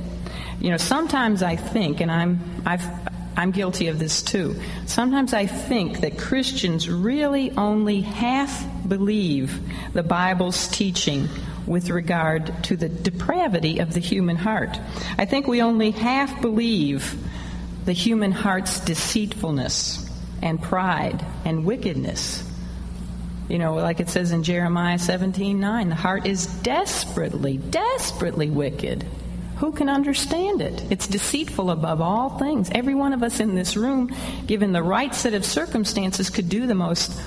[0.60, 2.84] You know, sometimes I think, and I'm, I've,
[3.36, 4.58] I'm guilty of this too.
[4.86, 9.60] Sometimes I think that Christians really only half believe
[9.92, 11.28] the Bible's teaching
[11.66, 14.78] with regard to the depravity of the human heart.
[15.18, 17.14] I think we only half believe
[17.84, 20.08] the human heart's deceitfulness
[20.40, 22.42] and pride and wickedness.
[23.48, 29.06] You know, like it says in Jeremiah 17 9, the heart is desperately, desperately wicked.
[29.56, 30.84] Who can understand it?
[30.90, 32.70] It's deceitful above all things.
[32.72, 34.14] Every one of us in this room,
[34.46, 37.18] given the right set of circumstances, could do the most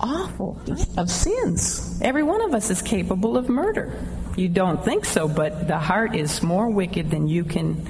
[0.00, 0.58] awful
[0.96, 2.00] of sins.
[2.00, 3.92] Every one of us is capable of murder.
[4.36, 7.86] You don't think so, but the heart is more wicked than you can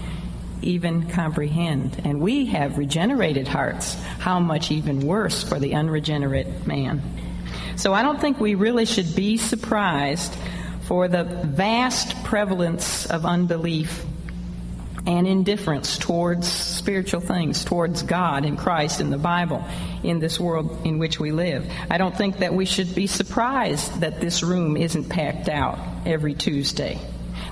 [0.63, 2.01] even comprehend.
[2.05, 3.95] And we have regenerated hearts.
[4.19, 7.03] How much even worse for the unregenerate man?
[7.77, 10.35] So I don't think we really should be surprised
[10.89, 14.07] for the vast prevalence of unbelief
[15.07, 19.63] and indifference towards spiritual things, towards God and Christ and the Bible
[20.03, 21.71] in this world in which we live.
[21.91, 26.33] I don't think that we should be surprised that this room isn't packed out every
[26.33, 26.99] Tuesday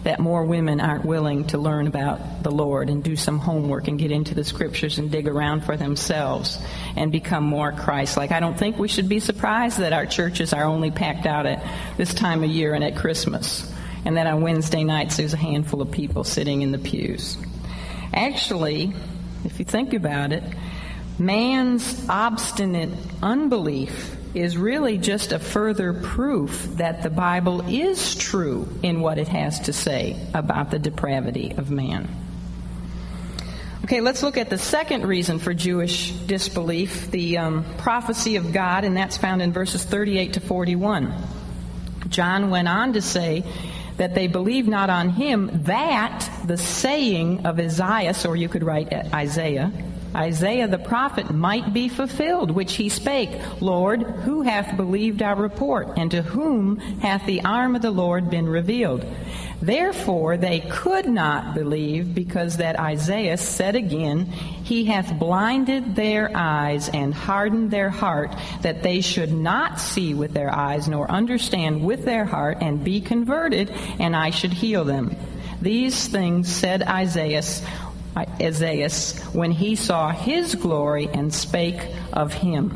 [0.06, 3.98] that more women aren't willing to learn about the Lord and do some homework and
[3.98, 6.60] get into the scriptures and dig around for themselves
[6.94, 8.30] and become more Christ like.
[8.30, 11.60] I don't think we should be surprised that our churches are only packed out at
[11.96, 13.68] this time of year and at Christmas,
[14.04, 17.36] and that on Wednesday nights there's a handful of people sitting in the pews.
[18.14, 18.92] Actually,
[19.44, 20.44] if you think about it,
[21.18, 22.90] man's obstinate
[23.24, 29.28] unbelief is really just a further proof that the Bible is true in what it
[29.28, 32.08] has to say about the depravity of man.
[33.84, 38.84] Okay, let's look at the second reason for Jewish disbelief the um, prophecy of God,
[38.84, 41.14] and that's found in verses 38 to 41.
[42.08, 43.44] John went on to say
[43.96, 48.92] that they believed not on him that the saying of Isaiah, or you could write
[48.92, 49.72] Isaiah,
[50.16, 55.98] Isaiah the prophet might be fulfilled, which he spake, Lord, who hath believed our report,
[55.98, 59.04] and to whom hath the arm of the Lord been revealed?
[59.60, 66.88] Therefore they could not believe, because that Isaiah said again, He hath blinded their eyes
[66.88, 72.04] and hardened their heart, that they should not see with their eyes, nor understand with
[72.04, 75.14] their heart, and be converted, and I should heal them.
[75.60, 77.42] These things said Isaiah
[78.16, 78.90] Isaiah
[79.32, 82.72] when he saw his glory and spake of him.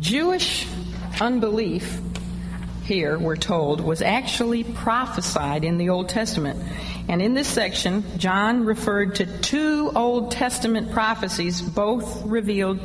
[0.00, 0.66] Jewish
[1.20, 2.00] unbelief
[2.84, 6.60] here, we're told, was actually prophesied in the Old Testament.
[7.08, 12.80] And in this section, John referred to two Old Testament prophecies, both revealed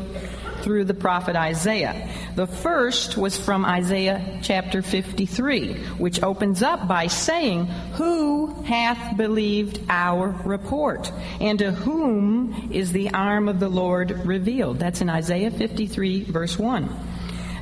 [0.68, 2.10] through the prophet Isaiah.
[2.36, 9.80] The first was from Isaiah chapter 53, which opens up by saying, Who hath believed
[9.88, 11.10] our report?
[11.40, 14.80] And to whom is the arm of the Lord revealed?
[14.80, 16.90] That's in Isaiah 53, verse 1.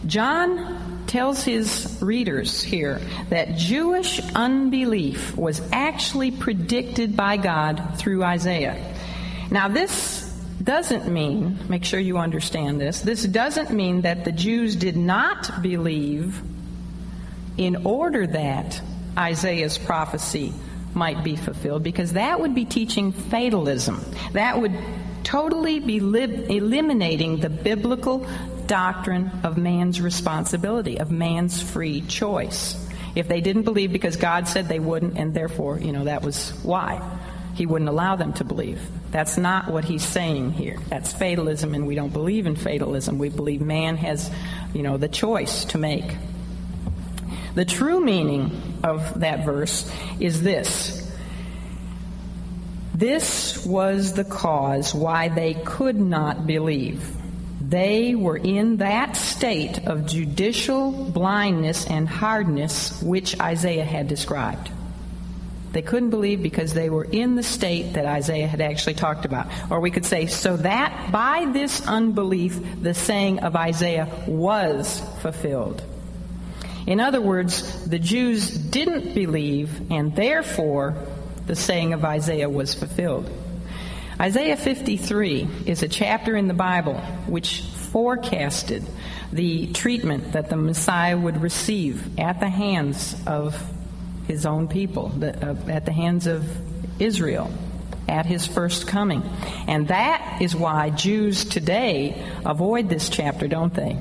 [0.08, 8.96] John tells his readers here that Jewish unbelief was actually predicted by God through Isaiah.
[9.52, 10.25] Now, this
[10.64, 15.62] doesn't mean, make sure you understand this, this doesn't mean that the Jews did not
[15.62, 16.42] believe
[17.58, 18.82] in order that
[19.18, 20.54] Isaiah's prophecy
[20.94, 24.04] might be fulfilled, because that would be teaching fatalism.
[24.32, 24.74] That would
[25.24, 28.26] totally be li- eliminating the biblical
[28.66, 32.82] doctrine of man's responsibility, of man's free choice.
[33.14, 36.52] If they didn't believe because God said they wouldn't, and therefore, you know, that was
[36.64, 37.02] why
[37.56, 38.82] he wouldn't allow them to believe.
[39.12, 40.78] That's not what he's saying here.
[40.90, 43.18] That's fatalism, and we don't believe in fatalism.
[43.18, 44.30] We believe man has,
[44.74, 46.18] you know, the choice to make.
[47.56, 49.90] The true meaning of that verse
[50.20, 51.02] is this.
[52.94, 57.16] This was the cause why they could not believe.
[57.62, 64.70] They were in that state of judicial blindness and hardness which Isaiah had described.
[65.76, 69.48] They couldn't believe because they were in the state that Isaiah had actually talked about.
[69.70, 75.84] Or we could say, so that by this unbelief, the saying of Isaiah was fulfilled.
[76.88, 80.96] In other words, the Jews didn't believe, and therefore
[81.46, 83.30] the saying of Isaiah was fulfilled.
[84.18, 86.96] Isaiah 53 is a chapter in the Bible
[87.28, 88.86] which forecasted
[89.34, 93.75] the treatment that the Messiah would receive at the hands of
[94.28, 96.46] his own people, the, uh, at the hands of
[97.02, 97.52] Israel
[98.08, 99.24] at his first coming.
[99.68, 103.98] And that is why Jews today avoid this chapter, don't they?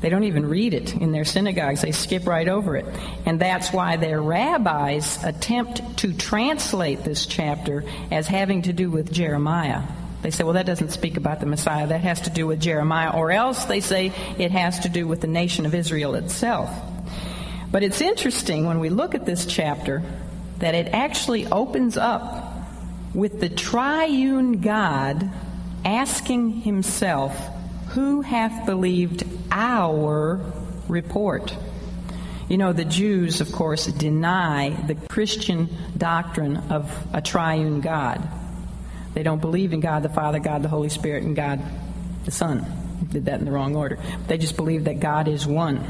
[0.00, 1.82] They don't even read it in their synagogues.
[1.82, 2.86] They skip right over it.
[3.26, 9.12] And that's why their rabbis attempt to translate this chapter as having to do with
[9.12, 9.82] Jeremiah.
[10.22, 11.86] They say, well, that doesn't speak about the Messiah.
[11.86, 13.10] That has to do with Jeremiah.
[13.10, 16.70] Or else they say it has to do with the nation of Israel itself.
[17.70, 20.02] But it's interesting when we look at this chapter
[20.58, 22.54] that it actually opens up
[23.14, 25.30] with the triune God
[25.84, 27.36] asking himself,
[27.90, 30.40] Who hath believed our
[30.88, 31.56] report?
[32.48, 38.28] You know, the Jews, of course, deny the Christian doctrine of a triune God.
[39.14, 41.60] They don't believe in God the Father, God the Holy Spirit, and God
[42.24, 42.66] the Son.
[43.08, 43.98] Did that in the wrong order.
[44.26, 45.84] They just believe that God is one.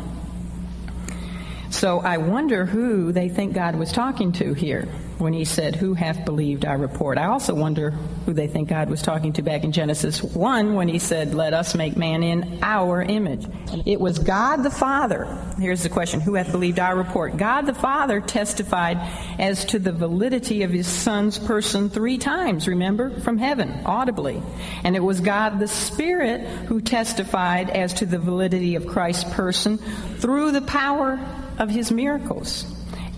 [1.71, 5.95] So I wonder who they think God was talking to here when he said, Who
[5.95, 7.17] hath believed our report?
[7.17, 10.89] I also wonder who they think God was talking to back in Genesis 1 when
[10.89, 13.47] he said, Let us make man in our image.
[13.87, 15.27] It was God the Father.
[15.59, 17.37] Here's the question Who hath believed our report?
[17.37, 18.99] God the Father testified
[19.39, 24.43] as to the validity of his Son's person three times, remember, from heaven, audibly.
[24.83, 29.79] And it was God the Spirit who testified as to the validity of Christ's person
[30.19, 31.19] through the power
[31.61, 32.65] of his miracles.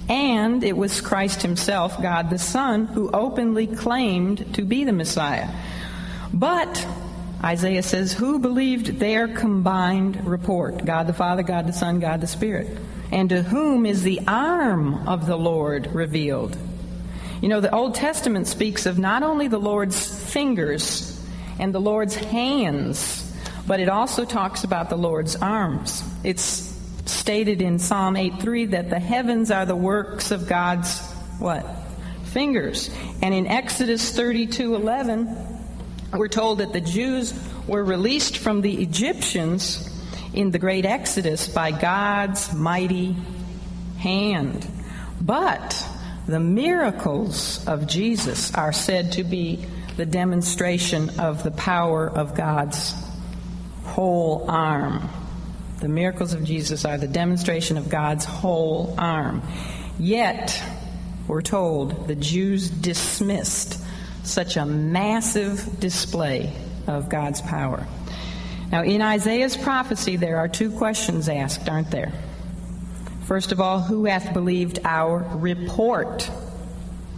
[0.09, 5.49] And it was Christ himself, God the Son, who openly claimed to be the Messiah.
[6.34, 6.86] But
[7.43, 10.84] Isaiah says, Who believed their combined report?
[10.84, 12.76] God the Father, God the Son, God the Spirit.
[13.11, 16.57] And to whom is the arm of the Lord revealed?
[17.40, 21.20] You know, the Old Testament speaks of not only the Lord's fingers
[21.59, 23.32] and the Lord's hands,
[23.66, 26.03] but it also talks about the Lord's arms.
[26.24, 26.71] It's
[27.07, 31.00] stated in Psalm 8:3 that the heavens are the works of God's
[31.38, 31.66] what?
[32.24, 32.90] Fingers.
[33.20, 35.36] And in Exodus 32:11,
[36.12, 37.34] we're told that the Jews
[37.66, 39.88] were released from the Egyptians
[40.32, 43.16] in the great Exodus by God's mighty
[43.98, 44.66] hand.
[45.20, 45.86] But
[46.26, 49.64] the miracles of Jesus are said to be
[49.96, 52.94] the demonstration of the power of God's
[53.84, 55.09] whole arm.
[55.82, 59.42] The miracles of Jesus are the demonstration of God's whole arm.
[59.98, 60.62] Yet,
[61.26, 63.82] we're told, the Jews dismissed
[64.22, 66.52] such a massive display
[66.86, 67.84] of God's power.
[68.70, 72.12] Now, in Isaiah's prophecy, there are two questions asked, aren't there?
[73.24, 76.30] First of all, who hath believed our report?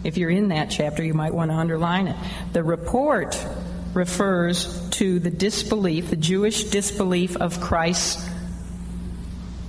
[0.05, 2.17] If you're in that chapter, you might want to underline it.
[2.55, 3.47] The report
[3.93, 8.31] refers to the disbelief, the Jewish disbelief of Christ's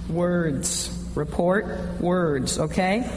[0.10, 0.91] words.
[1.16, 1.66] Report
[2.01, 3.10] words, okay?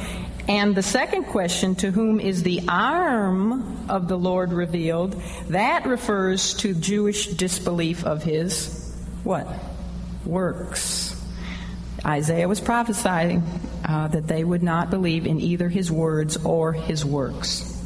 [0.48, 6.54] And the second question, to whom is the arm of the Lord revealed, that refers
[6.54, 9.46] to Jewish disbelief of his what?
[10.24, 11.14] Works.
[12.04, 13.42] Isaiah was prophesying
[13.84, 17.77] uh, that they would not believe in either his words or his works.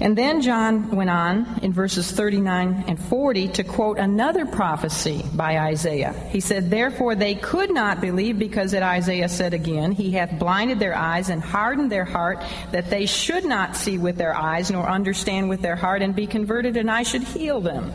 [0.00, 5.58] And then John went on in verses 39 and 40 to quote another prophecy by
[5.58, 6.12] Isaiah.
[6.30, 10.78] He said, Therefore they could not believe because that Isaiah said again, He hath blinded
[10.78, 14.88] their eyes and hardened their heart, that they should not see with their eyes nor
[14.88, 17.92] understand with their heart and be converted, and I should heal them.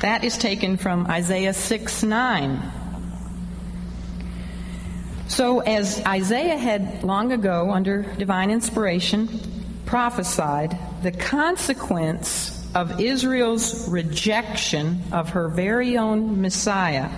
[0.00, 2.72] That is taken from Isaiah 6 9.
[5.26, 9.57] So, as Isaiah had long ago, under divine inspiration,
[9.88, 17.10] prophesied, the consequence of Israel's rejection of her very own Messiah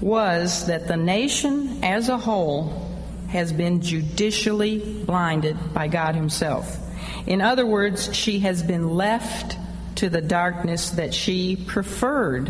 [0.00, 2.88] was that the nation as a whole
[3.30, 6.78] has been judicially blinded by God Himself.
[7.26, 9.56] In other words, she has been left
[9.96, 12.48] to the darkness that she preferred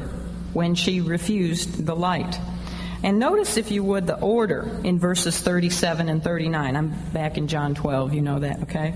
[0.53, 2.39] when she refused the light.
[3.03, 6.77] And notice, if you would, the order in verses 37 and 39.
[6.77, 8.95] I'm back in John 12, you know that, okay?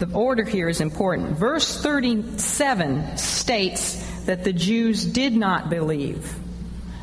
[0.00, 1.36] The order here is important.
[1.36, 6.34] Verse 37 states that the Jews did not believe.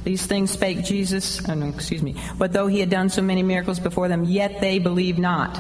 [0.04, 3.44] These things spake Jesus, oh no, excuse me, but though he had done so many
[3.44, 5.60] miracles before them, yet they believed not.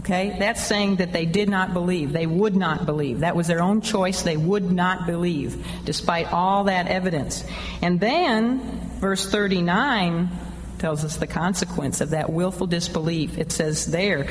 [0.00, 0.34] Okay?
[0.38, 2.12] That's saying that they did not believe.
[2.12, 3.20] They would not believe.
[3.20, 4.22] That was their own choice.
[4.22, 7.44] They would not believe, despite all that evidence.
[7.80, 8.60] And then,
[8.98, 10.30] verse 39
[10.78, 13.38] tells us the consequence of that willful disbelief.
[13.38, 14.26] It says there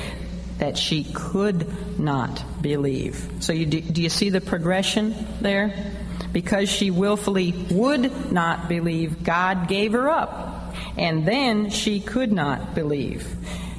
[0.62, 1.66] that she could
[2.00, 3.28] not believe.
[3.40, 5.92] So, you, do, you see the progression there?
[6.32, 10.76] Because she willfully would not believe, God gave her up.
[10.98, 13.28] And then she could not believe.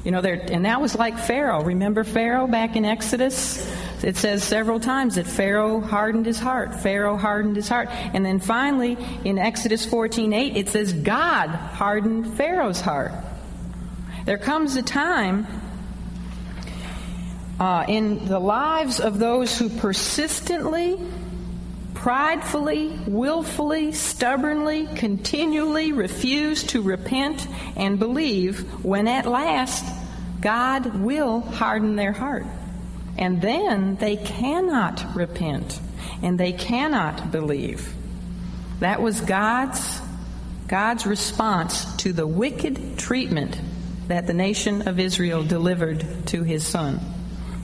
[0.03, 1.63] You know, there, and that was like Pharaoh.
[1.63, 3.65] Remember Pharaoh back in Exodus?
[4.03, 6.75] It says several times that Pharaoh hardened his heart.
[6.75, 7.87] Pharaoh hardened his heart.
[7.91, 13.13] And then finally, in Exodus 14:8, it says God hardened Pharaoh's heart.
[14.25, 15.47] There comes a time
[17.63, 20.99] uh, in the lives of those who persistently,
[21.93, 27.47] pridefully, willfully, stubbornly, continually refuse to repent
[27.77, 29.85] and believe when at last
[30.41, 32.45] God will harden their heart.
[33.17, 35.79] And then they cannot repent
[36.21, 37.93] and they cannot believe.
[38.81, 40.01] That was God's
[40.67, 43.57] God's response to the wicked treatment
[44.09, 46.99] that the nation of Israel delivered to his son.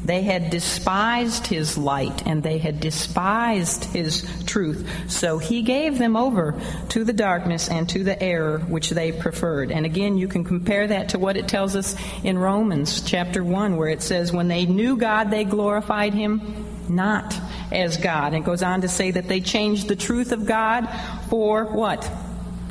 [0.03, 4.89] They had despised his light and they had despised his truth.
[5.07, 9.71] So he gave them over to the darkness and to the error which they preferred.
[9.71, 13.75] And again, you can compare that to what it tells us in Romans chapter 1,
[13.75, 17.35] where it says, When they knew God, they glorified him not
[17.71, 18.33] as God.
[18.33, 20.87] And it goes on to say that they changed the truth of God
[21.29, 22.09] for what?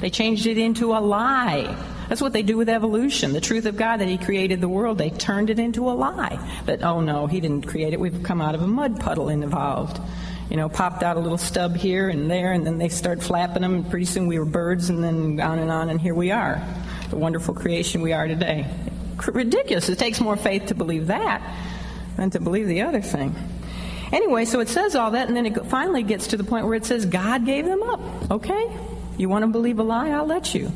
[0.00, 1.76] They changed it into a lie
[2.08, 3.32] that's what they do with evolution.
[3.32, 6.38] The truth of God that He created the world, they turned it into a lie.
[6.66, 8.00] But oh no, He didn't create it.
[8.00, 10.00] We've come out of a mud puddle and evolved.
[10.50, 13.62] You know, popped out a little stub here and there, and then they start flapping
[13.62, 16.30] them, and pretty soon we were birds, and then on and on, and here we
[16.30, 16.66] are.
[17.10, 18.66] The wonderful creation we are today.
[19.26, 19.88] Ridiculous.
[19.88, 21.42] It takes more faith to believe that
[22.16, 23.34] than to believe the other thing.
[24.12, 26.74] Anyway, so it says all that, and then it finally gets to the point where
[26.74, 28.30] it says God gave them up.
[28.30, 28.76] Okay?
[29.18, 30.10] You want to believe a lie?
[30.10, 30.72] I'll let you.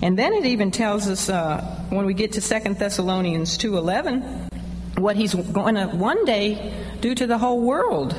[0.00, 1.60] And then it even tells us uh,
[1.90, 4.48] when we get to Second Thessalonians 2:11
[4.98, 8.14] what he's going to one day do to the whole world.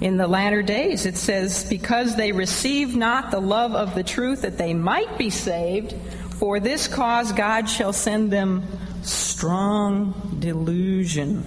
[0.00, 4.42] In the latter days, it says, Because they received not the love of the truth
[4.42, 5.94] that they might be saved,
[6.38, 8.64] for this cause God shall send them
[9.02, 11.44] strong delusion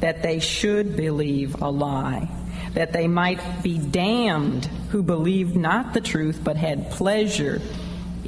[0.00, 2.30] that they should believe a lie,
[2.74, 7.60] that they might be damned who believed not the truth but had pleasure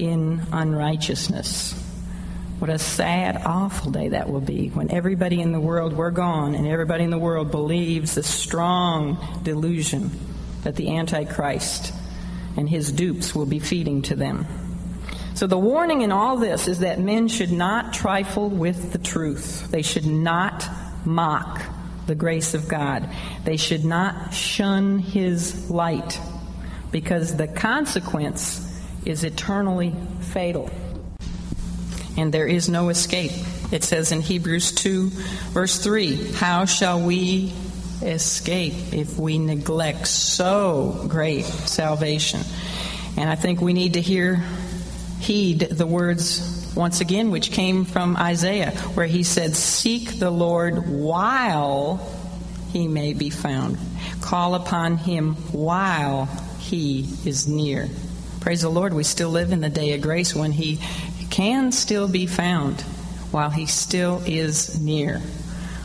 [0.00, 1.72] in unrighteousness.
[2.58, 6.54] What a sad, awful day that will be when everybody in the world, we're gone,
[6.54, 10.10] and everybody in the world believes the strong delusion
[10.62, 11.92] that the Antichrist
[12.56, 14.46] and his dupes will be feeding to them.
[15.34, 19.70] So, the warning in all this is that men should not trifle with the truth.
[19.70, 20.68] They should not
[21.06, 21.62] mock
[22.06, 23.08] the grace of God.
[23.44, 26.20] They should not shun his light
[26.90, 28.66] because the consequence
[29.04, 30.70] is eternally fatal.
[32.16, 33.32] And there is no escape.
[33.72, 35.10] It says in Hebrews 2,
[35.52, 37.52] verse 3 How shall we
[38.02, 42.40] escape if we neglect so great salvation?
[43.16, 44.42] And I think we need to hear,
[45.20, 50.88] heed the words once again, which came from Isaiah, where he said, Seek the Lord
[50.88, 52.00] while
[52.72, 53.78] he may be found.
[54.20, 56.26] Call upon him while
[56.58, 57.88] he is near.
[58.40, 60.80] Praise the Lord, we still live in the day of grace when He
[61.28, 62.80] can still be found
[63.30, 65.20] while He still is near.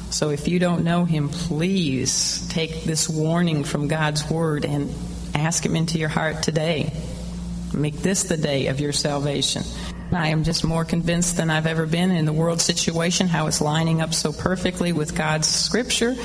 [0.10, 4.94] So if you don't know Him, please take this warning from God's Word and
[5.34, 6.94] ask Him into your heart today.
[7.74, 9.64] Make this the day of your salvation.
[10.14, 13.60] I am just more convinced than I've ever been in the world situation, how it's
[13.60, 16.16] lining up so perfectly with God's scripture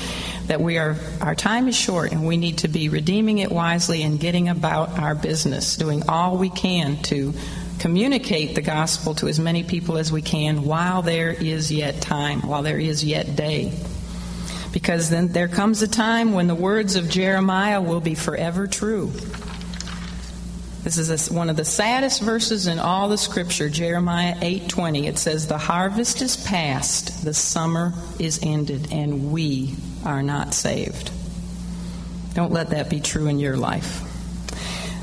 [0.47, 4.03] that we are our time is short and we need to be redeeming it wisely
[4.03, 7.33] and getting about our business, doing all we can to
[7.79, 12.41] communicate the gospel to as many people as we can while there is yet time,
[12.41, 13.73] while there is yet day.
[14.71, 19.11] Because then there comes a time when the words of Jeremiah will be forever true.
[20.83, 25.07] This is one of the saddest verses in all the scripture, Jeremiah 8:20.
[25.07, 29.75] It says, "The harvest is past, the summer is ended, and we
[30.05, 31.11] are not saved."
[32.33, 34.01] Don't let that be true in your life.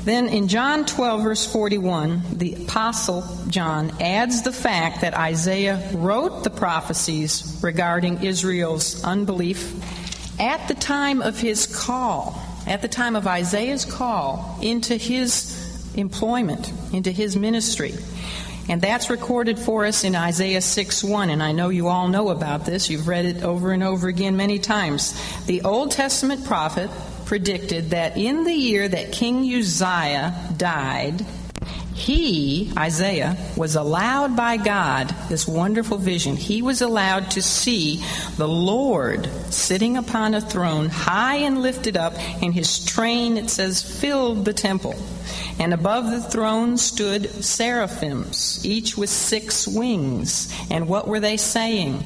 [0.05, 6.43] Then in John 12, verse 41, the Apostle John adds the fact that Isaiah wrote
[6.43, 9.73] the prophecies regarding Israel's unbelief
[10.39, 16.71] at the time of his call at the time of Isaiah's call into his employment,
[16.93, 17.95] into his ministry.
[18.69, 21.31] And that's recorded for us in Isaiah 6 1.
[21.31, 22.89] And I know you all know about this.
[22.89, 25.19] You've read it over and over again many times.
[25.47, 26.91] The Old Testament prophet
[27.25, 31.25] predicted that in the year that King Uzziah died,
[31.99, 36.37] he, Isaiah, was allowed by God this wonderful vision.
[36.37, 38.03] He was allowed to see
[38.37, 43.81] the Lord sitting upon a throne, high and lifted up, and his train, it says,
[43.81, 44.95] filled the temple.
[45.59, 50.53] And above the throne stood seraphims, each with six wings.
[50.71, 52.03] And what were they saying?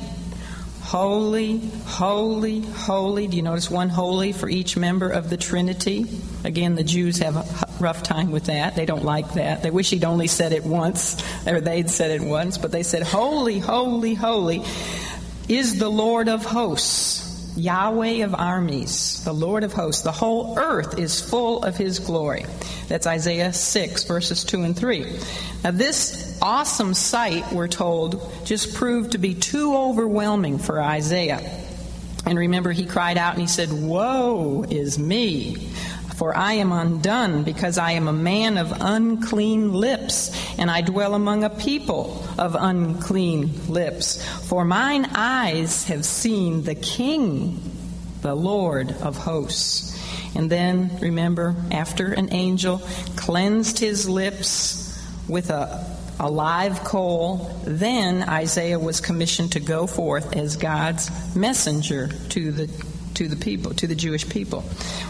[0.81, 3.27] Holy, holy, holy.
[3.27, 6.07] Do you notice one holy for each member of the Trinity?
[6.43, 8.75] Again, the Jews have a rough time with that.
[8.75, 9.63] They don't like that.
[9.63, 13.03] They wish he'd only said it once, or they'd said it once, but they said,
[13.03, 14.63] Holy, holy, holy
[15.47, 17.22] is the Lord of hosts,
[17.55, 20.01] Yahweh of armies, the Lord of hosts.
[20.01, 22.45] The whole earth is full of his glory.
[22.87, 25.19] That's Isaiah 6, verses 2 and 3.
[25.63, 31.41] Now, this awesome sight, we're told, just proved to be too overwhelming for Isaiah.
[32.25, 35.69] And remember, he cried out and he said, Woe is me!
[36.23, 41.15] For I am undone, because I am a man of unclean lips, and I dwell
[41.15, 44.25] among a people of unclean lips.
[44.47, 47.59] For mine eyes have seen the King,
[48.21, 49.99] the Lord of hosts.
[50.33, 52.77] And then, remember, after an angel
[53.17, 54.97] cleansed his lips
[55.27, 55.85] with a,
[56.21, 62.92] a live coal, then Isaiah was commissioned to go forth as God's messenger to the
[63.15, 64.61] to the people, to the Jewish people.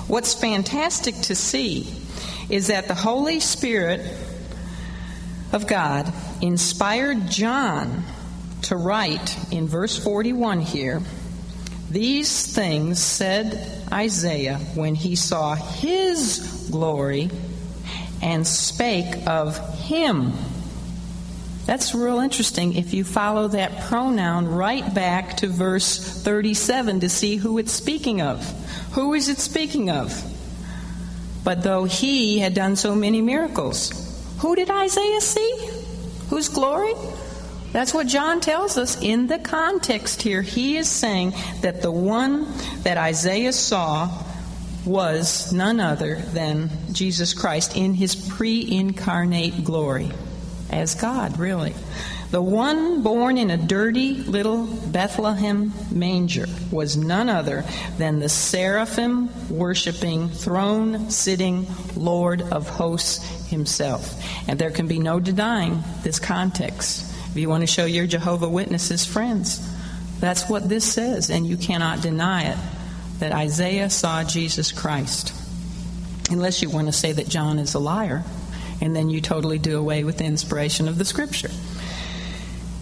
[0.07, 1.93] What's fantastic to see
[2.49, 4.01] is that the Holy Spirit
[5.51, 8.03] of God inspired John
[8.63, 11.01] to write in verse 41 here
[11.93, 17.29] these things said Isaiah when he saw his glory
[18.19, 20.33] and spake of him.
[21.65, 27.37] That's real interesting if you follow that pronoun right back to verse 37 to see
[27.37, 28.45] who it's speaking of.
[28.93, 30.13] Who is it speaking of?
[31.45, 33.91] But though he had done so many miracles,
[34.39, 35.69] who did Isaiah see?
[36.29, 36.93] Whose glory?
[37.71, 40.41] That's what John tells us in the context here.
[40.41, 42.45] He is saying that the one
[42.83, 44.11] that Isaiah saw
[44.85, 50.11] was none other than Jesus Christ in his pre incarnate glory
[50.75, 51.73] as God, really.
[52.31, 57.63] The one born in a dirty little Bethlehem manger was none other
[57.99, 64.19] than the seraphim worshiping, throne sitting Lord of hosts himself.
[64.47, 67.13] And there can be no denying this context.
[67.29, 69.61] If you want to show your Jehovah Witnesses friends,
[70.19, 72.57] that's what this says, and you cannot deny it
[73.19, 75.33] that Isaiah saw Jesus Christ.
[76.31, 78.23] Unless you want to say that John is a liar,
[78.83, 81.49] and then you totally do away with the inspiration of the scripture.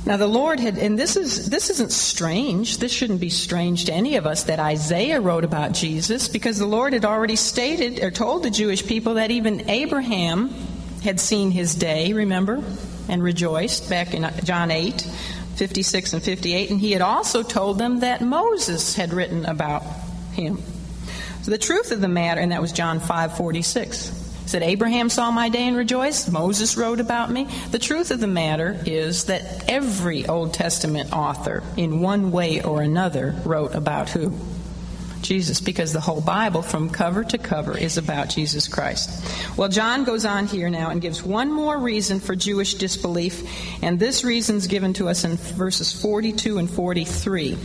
[0.06, 2.80] Now the Lord had and this is this isn't strange.
[2.80, 6.66] This shouldn't be strange to any of us that Isaiah wrote about Jesus because the
[6.66, 10.50] Lord had already stated or told the Jewish people that even Abraham
[11.04, 12.64] had seen his day, remember?
[13.12, 15.02] and rejoiced back in John 8,
[15.56, 16.72] 56 and 58.
[16.72, 19.84] And he had also told them that Moses had written about
[20.32, 20.60] him.
[21.44, 23.34] So the truth of the matter, and that was John 5,
[24.52, 26.30] 46 said Abraham saw my day and rejoiced.
[26.30, 27.48] Moses wrote about me.
[27.72, 32.82] The truth of the matter is that every Old Testament author, in one way or
[32.82, 34.34] another, wrote about who?
[35.22, 39.24] Jesus because the whole Bible, from cover to cover, is about Jesus Christ.
[39.56, 43.44] Well, John goes on here now and gives one more reason for Jewish disbelief,
[43.82, 47.54] and this reason's given to us in verses 42 and 43.
[47.54, 47.58] It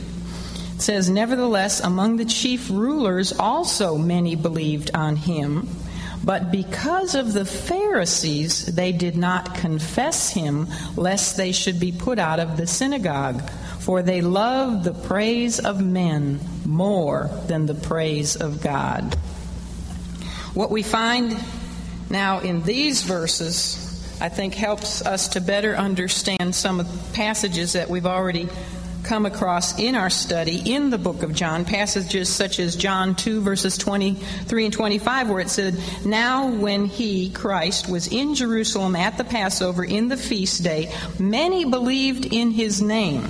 [0.82, 5.66] says, Nevertheless, among the chief rulers also many believed on him.
[6.26, 12.18] But because of the Pharisees, they did not confess him, lest they should be put
[12.18, 13.42] out of the synagogue
[13.86, 19.14] for they loved the praise of men more than the praise of God.
[20.54, 21.38] What we find
[22.10, 27.74] now in these verses, I think, helps us to better understand some of the passages
[27.74, 28.48] that we've already
[29.06, 33.40] come across in our study in the book of John, passages such as John 2,
[33.40, 39.16] verses 23 and 25, where it said, Now when he, Christ, was in Jerusalem at
[39.16, 43.22] the Passover in the feast day, many believed in his name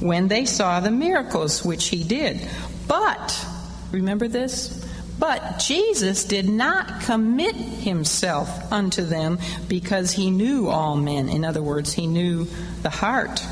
[0.00, 2.40] when they saw the miracles which he did.
[2.88, 3.46] But,
[3.92, 4.86] remember this?
[5.20, 11.28] But Jesus did not commit himself unto them because he knew all men.
[11.28, 12.48] In other words, he knew
[12.82, 13.44] the heart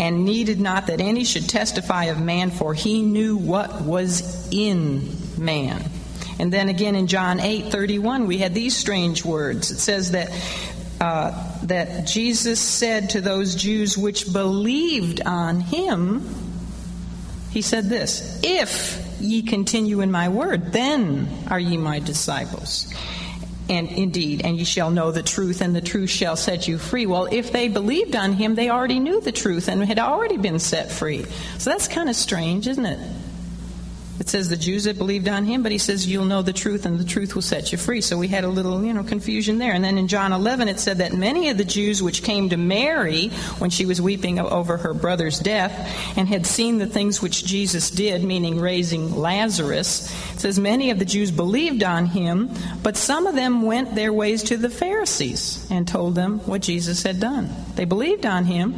[0.00, 5.10] and needed not that any should testify of man, for he knew what was in
[5.36, 5.84] man.
[6.38, 9.70] And then again in John 8 31, we had these strange words.
[9.70, 10.30] It says that.
[11.02, 16.28] Uh, that Jesus said to those Jews which believed on him,
[17.50, 22.92] he said this If ye continue in my word, then are ye my disciples
[23.70, 27.06] and indeed, and ye shall know the truth, and the truth shall set you free.
[27.06, 30.58] Well, if they believed on him, they already knew the truth and had already been
[30.58, 31.24] set free.
[31.58, 32.98] So that's kind of strange, isn't it?
[34.20, 36.84] It says the Jews that believed on him, but he says you'll know the truth
[36.84, 38.02] and the truth will set you free.
[38.02, 39.72] So we had a little, you know, confusion there.
[39.72, 42.58] And then in John 11 it said that many of the Jews which came to
[42.58, 45.72] Mary when she was weeping over her brother's death
[46.18, 50.98] and had seen the things which Jesus did, meaning raising Lazarus, it says many of
[50.98, 52.50] the Jews believed on him,
[52.82, 57.02] but some of them went their ways to the Pharisees and told them what Jesus
[57.02, 57.48] had done.
[57.74, 58.74] They believed on him,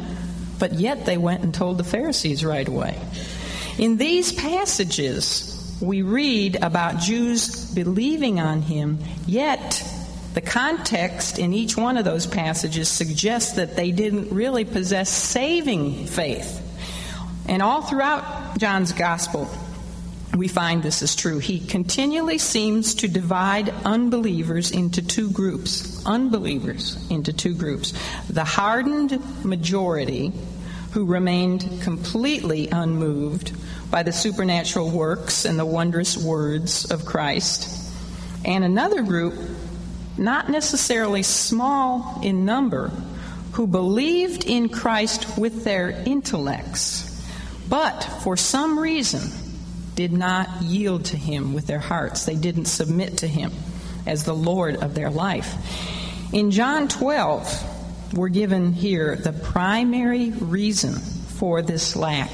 [0.57, 2.97] but yet they went and told the Pharisees right away.
[3.77, 9.83] In these passages, we read about Jews believing on him, yet
[10.33, 16.05] the context in each one of those passages suggests that they didn't really possess saving
[16.05, 16.59] faith.
[17.47, 19.49] And all throughout John's gospel,
[20.35, 21.39] we find this is true.
[21.39, 26.03] He continually seems to divide unbelievers into two groups.
[26.05, 27.93] Unbelievers into two groups.
[28.29, 30.31] The hardened majority
[30.93, 33.51] who remained completely unmoved
[33.89, 37.91] by the supernatural works and the wondrous words of Christ,
[38.45, 39.33] and another group,
[40.19, 42.91] not necessarily small in number,
[43.53, 47.09] who believed in Christ with their intellects,
[47.67, 49.21] but for some reason
[49.95, 52.25] did not yield to Him with their hearts.
[52.25, 53.51] They didn't submit to Him
[54.05, 55.55] as the Lord of their life.
[56.33, 57.72] In John 12,
[58.13, 62.29] we're given here the primary reason for this lack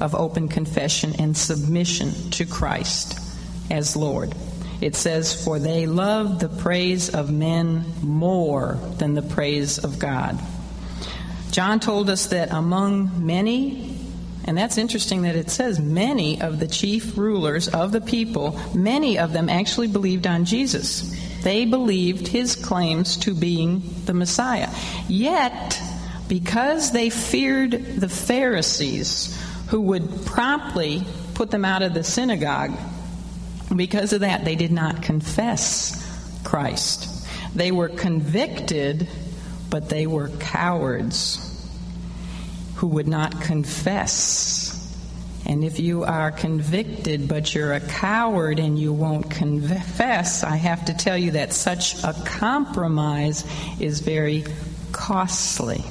[0.00, 3.18] of open confession and submission to Christ
[3.70, 4.34] as Lord.
[4.80, 10.38] It says, For they love the praise of men more than the praise of God.
[11.50, 13.96] John told us that among many,
[14.44, 19.18] and that's interesting that it says many of the chief rulers of the people, many
[19.18, 21.14] of them actually believed on Jesus.
[21.44, 24.70] They believed his claims to being the Messiah.
[25.08, 25.80] Yet,
[26.26, 29.38] because they feared the Pharisees,
[29.68, 31.02] who would promptly
[31.34, 32.72] put them out of the synagogue,
[33.76, 36.00] because of that, they did not confess
[36.44, 37.10] Christ.
[37.54, 39.06] They were convicted,
[39.68, 41.40] but they were cowards
[42.76, 44.63] who would not confess
[45.46, 50.86] and if you are convicted but you're a coward and you won't confess, I have
[50.86, 53.44] to tell you that such a compromise
[53.78, 54.44] is very
[54.92, 55.84] costly.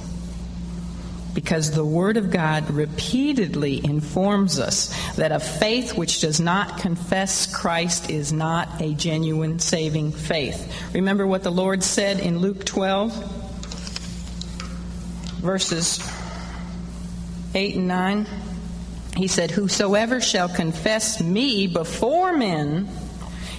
[1.35, 7.51] Because the Word of God repeatedly informs us that a faith which does not confess
[7.51, 10.93] Christ is not a genuine saving faith.
[10.93, 13.13] Remember what the Lord said in Luke 12,
[15.41, 15.99] verses
[17.55, 18.27] 8 and 9?
[19.15, 22.87] He said, Whosoever shall confess me before men,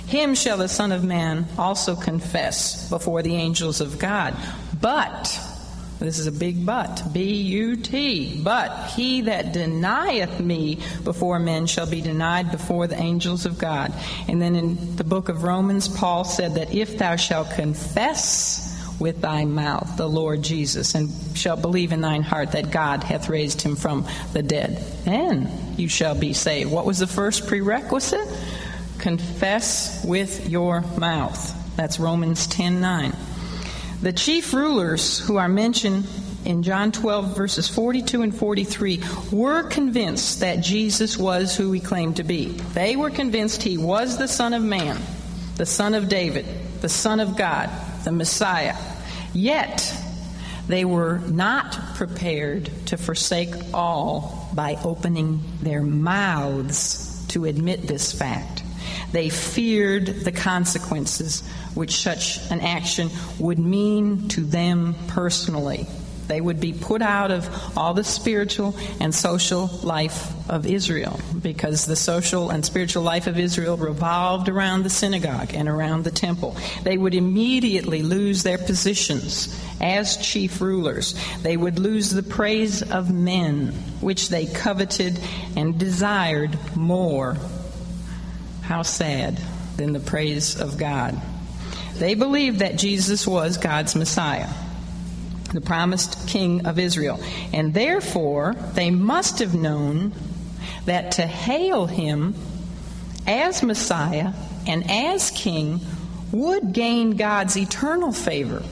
[0.07, 4.37] him shall the Son of Man also confess before the angels of God.
[4.81, 5.41] But,
[6.01, 11.67] this is a big but, B U T, but he that denieth me before men
[11.67, 13.95] shall be denied before the angels of God.
[14.29, 19.21] And then in the book of Romans, Paul said that if thou shalt confess, with
[19.21, 23.63] thy mouth the Lord Jesus, and shalt believe in thine heart that God hath raised
[23.63, 26.71] him from the dead, then you shall be saved.
[26.71, 28.29] What was the first prerequisite?
[28.99, 31.77] Confess with your mouth.
[31.77, 33.13] That's Romans 10 9.
[34.03, 36.07] The chief rulers who are mentioned
[36.45, 42.17] in John 12, verses 42 and 43, were convinced that Jesus was who he claimed
[42.17, 42.49] to be.
[42.75, 45.01] They were convinced he was the Son of Man,
[45.57, 46.47] the Son of David,
[46.83, 47.71] the Son of God,
[48.05, 48.77] the Messiah.
[49.33, 49.95] Yet,
[50.69, 58.63] they were not prepared to forsake all by opening their mouths to admit this fact.
[59.13, 61.43] They feared the consequences
[61.75, 65.87] which such an action would mean to them personally.
[66.27, 71.87] They would be put out of all the spiritual and social life of Israel because
[71.87, 76.57] the social and spiritual life of Israel revolved around the synagogue and around the temple.
[76.83, 81.15] They would immediately lose their positions as chief rulers.
[81.43, 83.69] They would lose the praise of men,
[84.01, 85.19] which they coveted
[85.57, 87.37] and desired more.
[88.63, 89.39] How sad
[89.77, 91.21] than the praise of God.
[91.97, 94.49] They believed that Jesus was God's Messiah
[95.55, 97.21] the promised king of Israel.
[97.53, 100.13] And therefore, they must have known
[100.85, 102.35] that to hail him
[103.27, 104.33] as Messiah
[104.67, 105.81] and as king
[106.33, 108.63] would gain God's eternal favor.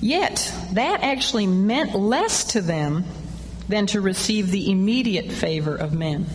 [0.00, 3.04] Yet, that actually meant less to them
[3.68, 6.26] than to receive the immediate favor of men.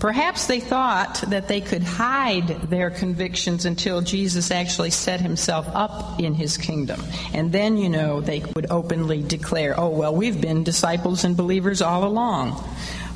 [0.00, 6.18] Perhaps they thought that they could hide their convictions until Jesus actually set himself up
[6.18, 7.02] in his kingdom.
[7.34, 11.82] And then, you know, they would openly declare, oh, well, we've been disciples and believers
[11.82, 12.64] all along.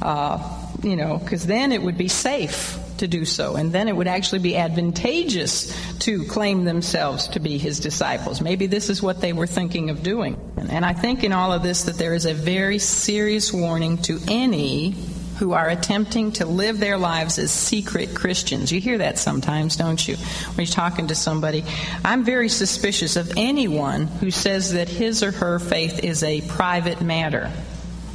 [0.02, 3.56] Uh, you know, because then it would be safe to do so.
[3.56, 8.42] And then it would actually be advantageous to claim themselves to be his disciples.
[8.42, 10.38] Maybe this is what they were thinking of doing.
[10.56, 14.20] And I think in all of this that there is a very serious warning to
[14.28, 14.94] any
[15.38, 18.70] who are attempting to live their lives as secret Christians.
[18.72, 20.16] You hear that sometimes, don't you?
[20.16, 21.64] When you're talking to somebody.
[22.04, 27.00] I'm very suspicious of anyone who says that his or her faith is a private
[27.00, 27.50] matter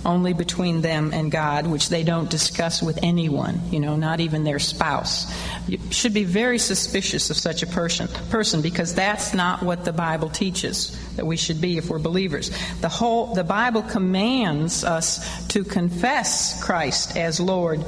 [0.06, 4.44] only between them and God, which they don't discuss with anyone, you know, not even
[4.44, 5.32] their spouse.
[5.68, 9.94] You should be very suspicious of such a person, person because that's not what the
[9.94, 12.50] Bible teaches that we should be if we're believers.
[12.82, 17.84] The whole the Bible commands us to confess Christ as Lord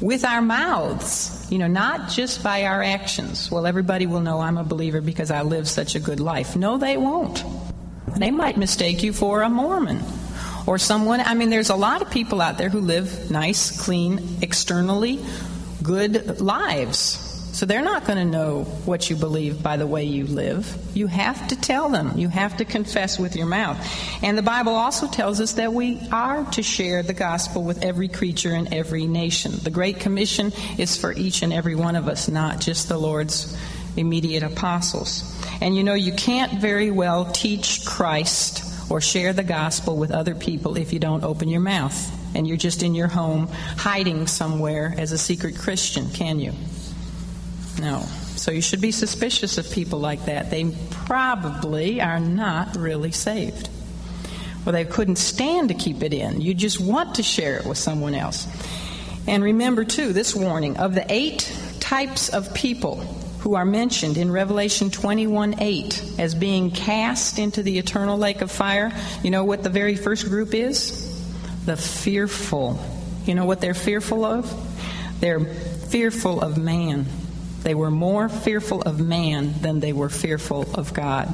[0.00, 3.50] with our mouths, you know, not just by our actions.
[3.52, 6.56] Well, everybody will know I'm a believer because I live such a good life.
[6.56, 7.44] No, they won't.
[8.16, 10.02] They might mistake you for a Mormon
[10.66, 11.20] or someone.
[11.20, 15.18] I mean, there's a lot of people out there who live nice, clean, externally
[15.82, 17.28] good lives.
[17.52, 20.74] So they're not going to know what you believe by the way you live.
[20.94, 22.16] You have to tell them.
[22.16, 23.78] You have to confess with your mouth.
[24.22, 28.08] And the Bible also tells us that we are to share the gospel with every
[28.08, 29.52] creature in every nation.
[29.62, 33.54] The Great Commission is for each and every one of us, not just the Lord's
[33.98, 35.22] immediate apostles.
[35.60, 40.34] And you know, you can't very well teach Christ or share the gospel with other
[40.34, 44.94] people if you don't open your mouth and you're just in your home hiding somewhere
[44.98, 46.52] as a secret Christian, can you?
[47.80, 48.00] No.
[48.36, 50.50] So you should be suspicious of people like that.
[50.50, 53.70] They probably are not really saved.
[54.66, 56.42] Well, they couldn't stand to keep it in.
[56.42, 58.46] You just want to share it with someone else.
[59.26, 63.06] And remember, too, this warning of the eight types of people
[63.42, 68.52] who are mentioned in Revelation 21 8 as being cast into the eternal lake of
[68.52, 68.92] fire.
[69.24, 71.08] You know what the very first group is?
[71.66, 72.80] The fearful.
[73.26, 75.20] You know what they're fearful of?
[75.20, 77.06] They're fearful of man.
[77.64, 81.28] They were more fearful of man than they were fearful of God.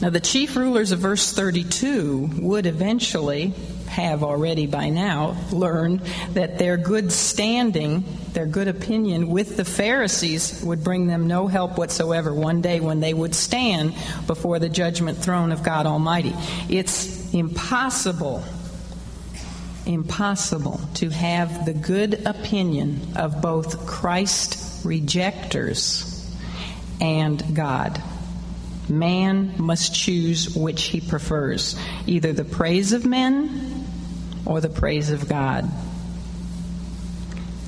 [0.00, 3.54] Now, the chief rulers of verse 32 would eventually
[3.94, 6.00] have already by now learned
[6.32, 11.78] that their good standing, their good opinion with the Pharisees would bring them no help
[11.78, 13.94] whatsoever one day when they would stand
[14.26, 16.34] before the judgment throne of God Almighty.
[16.68, 18.42] It's impossible,
[19.86, 26.10] impossible to have the good opinion of both Christ rejectors
[27.00, 28.02] and God.
[28.88, 31.76] Man must choose which he prefers
[32.06, 33.73] either the praise of men
[34.46, 35.68] or the praise of God.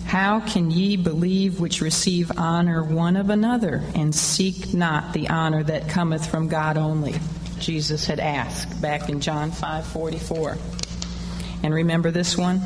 [0.06, 5.64] How can ye believe which receive honor one of another, and seek not the honor
[5.64, 7.16] that cometh from God only?
[7.58, 10.58] Jesus had asked back in John 5:44.
[11.62, 12.62] And remember this one?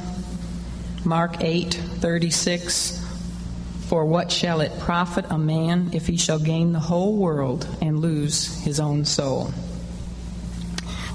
[1.05, 2.99] Mark 8:36
[3.87, 8.01] For what shall it profit a man if he shall gain the whole world and
[8.01, 9.53] lose his own soul?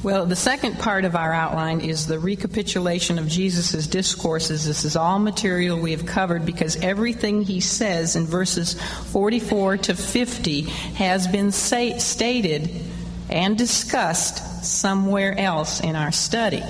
[0.06, 4.64] Well, the second part of our outline is the recapitulation of Jesus' discourses.
[4.64, 8.80] This is all material we have covered because everything he says in verses
[9.14, 12.70] 44 to 50 has been say, stated
[13.32, 16.62] and discussed somewhere else in our study.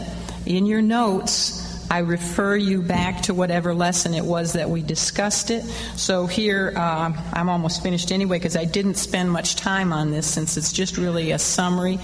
[0.45, 1.61] In your notes,
[1.91, 5.65] I refer you back to whatever lesson it was that we discussed it.
[5.97, 10.25] So here, uh, I'm almost finished anyway because I didn't spend much time on this
[10.25, 11.99] since it's just really a summary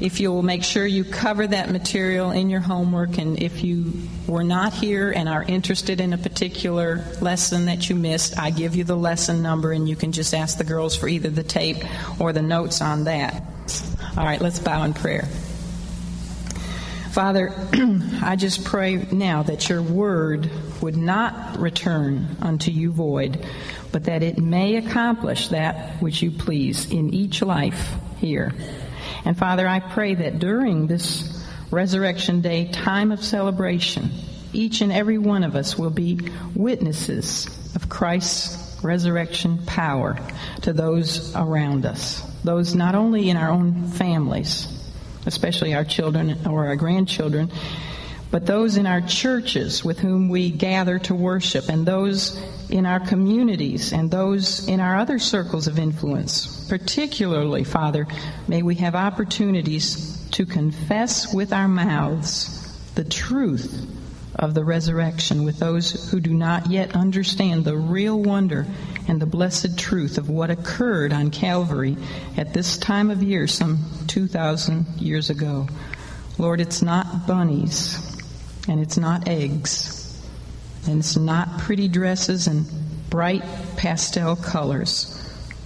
[0.00, 3.92] if you'll make sure you cover that material in your homework, and if you
[4.28, 8.76] were not here and are interested in a particular lesson that you missed, I give
[8.76, 11.84] you the lesson number, and you can just ask the girls for either the tape
[12.20, 13.42] or the notes on that.
[14.16, 15.28] All right, let's bow in prayer.
[17.10, 17.52] Father,
[18.22, 20.48] I just pray now that your word
[20.80, 23.44] would not return unto you void,
[23.90, 28.54] but that it may accomplish that which you please in each life here.
[29.24, 34.10] And Father, I pray that during this Resurrection Day time of celebration,
[34.52, 36.18] each and every one of us will be
[36.54, 40.18] witnesses of Christ's resurrection power
[40.62, 44.68] to those around us, those not only in our own families,
[45.26, 47.50] especially our children or our grandchildren,
[48.30, 53.00] but those in our churches with whom we gather to worship, and those in our
[53.00, 56.68] communities, and those in our other circles of influence.
[56.68, 58.06] Particularly, Father,
[58.46, 62.54] may we have opportunities to confess with our mouths
[62.94, 63.86] the truth
[64.34, 68.66] of the resurrection with those who do not yet understand the real wonder
[69.08, 71.96] and the blessed truth of what occurred on Calvary
[72.36, 75.66] at this time of year some 2,000 years ago.
[76.36, 78.17] Lord, it's not bunnies
[78.68, 80.22] and it's not eggs,
[80.86, 82.66] and it's not pretty dresses and
[83.10, 83.42] bright
[83.76, 85.14] pastel colors,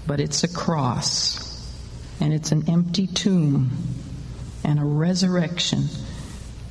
[0.06, 1.68] but it's a cross,
[2.20, 3.70] and it's an empty tomb,
[4.64, 5.84] and a resurrection,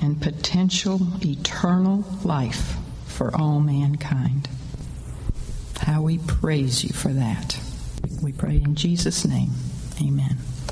[0.02, 2.76] and potential eternal life
[3.06, 4.48] for all mankind.
[5.82, 7.60] How we praise you for that.
[8.22, 9.52] We pray in Jesus' name.
[10.02, 10.38] Amen.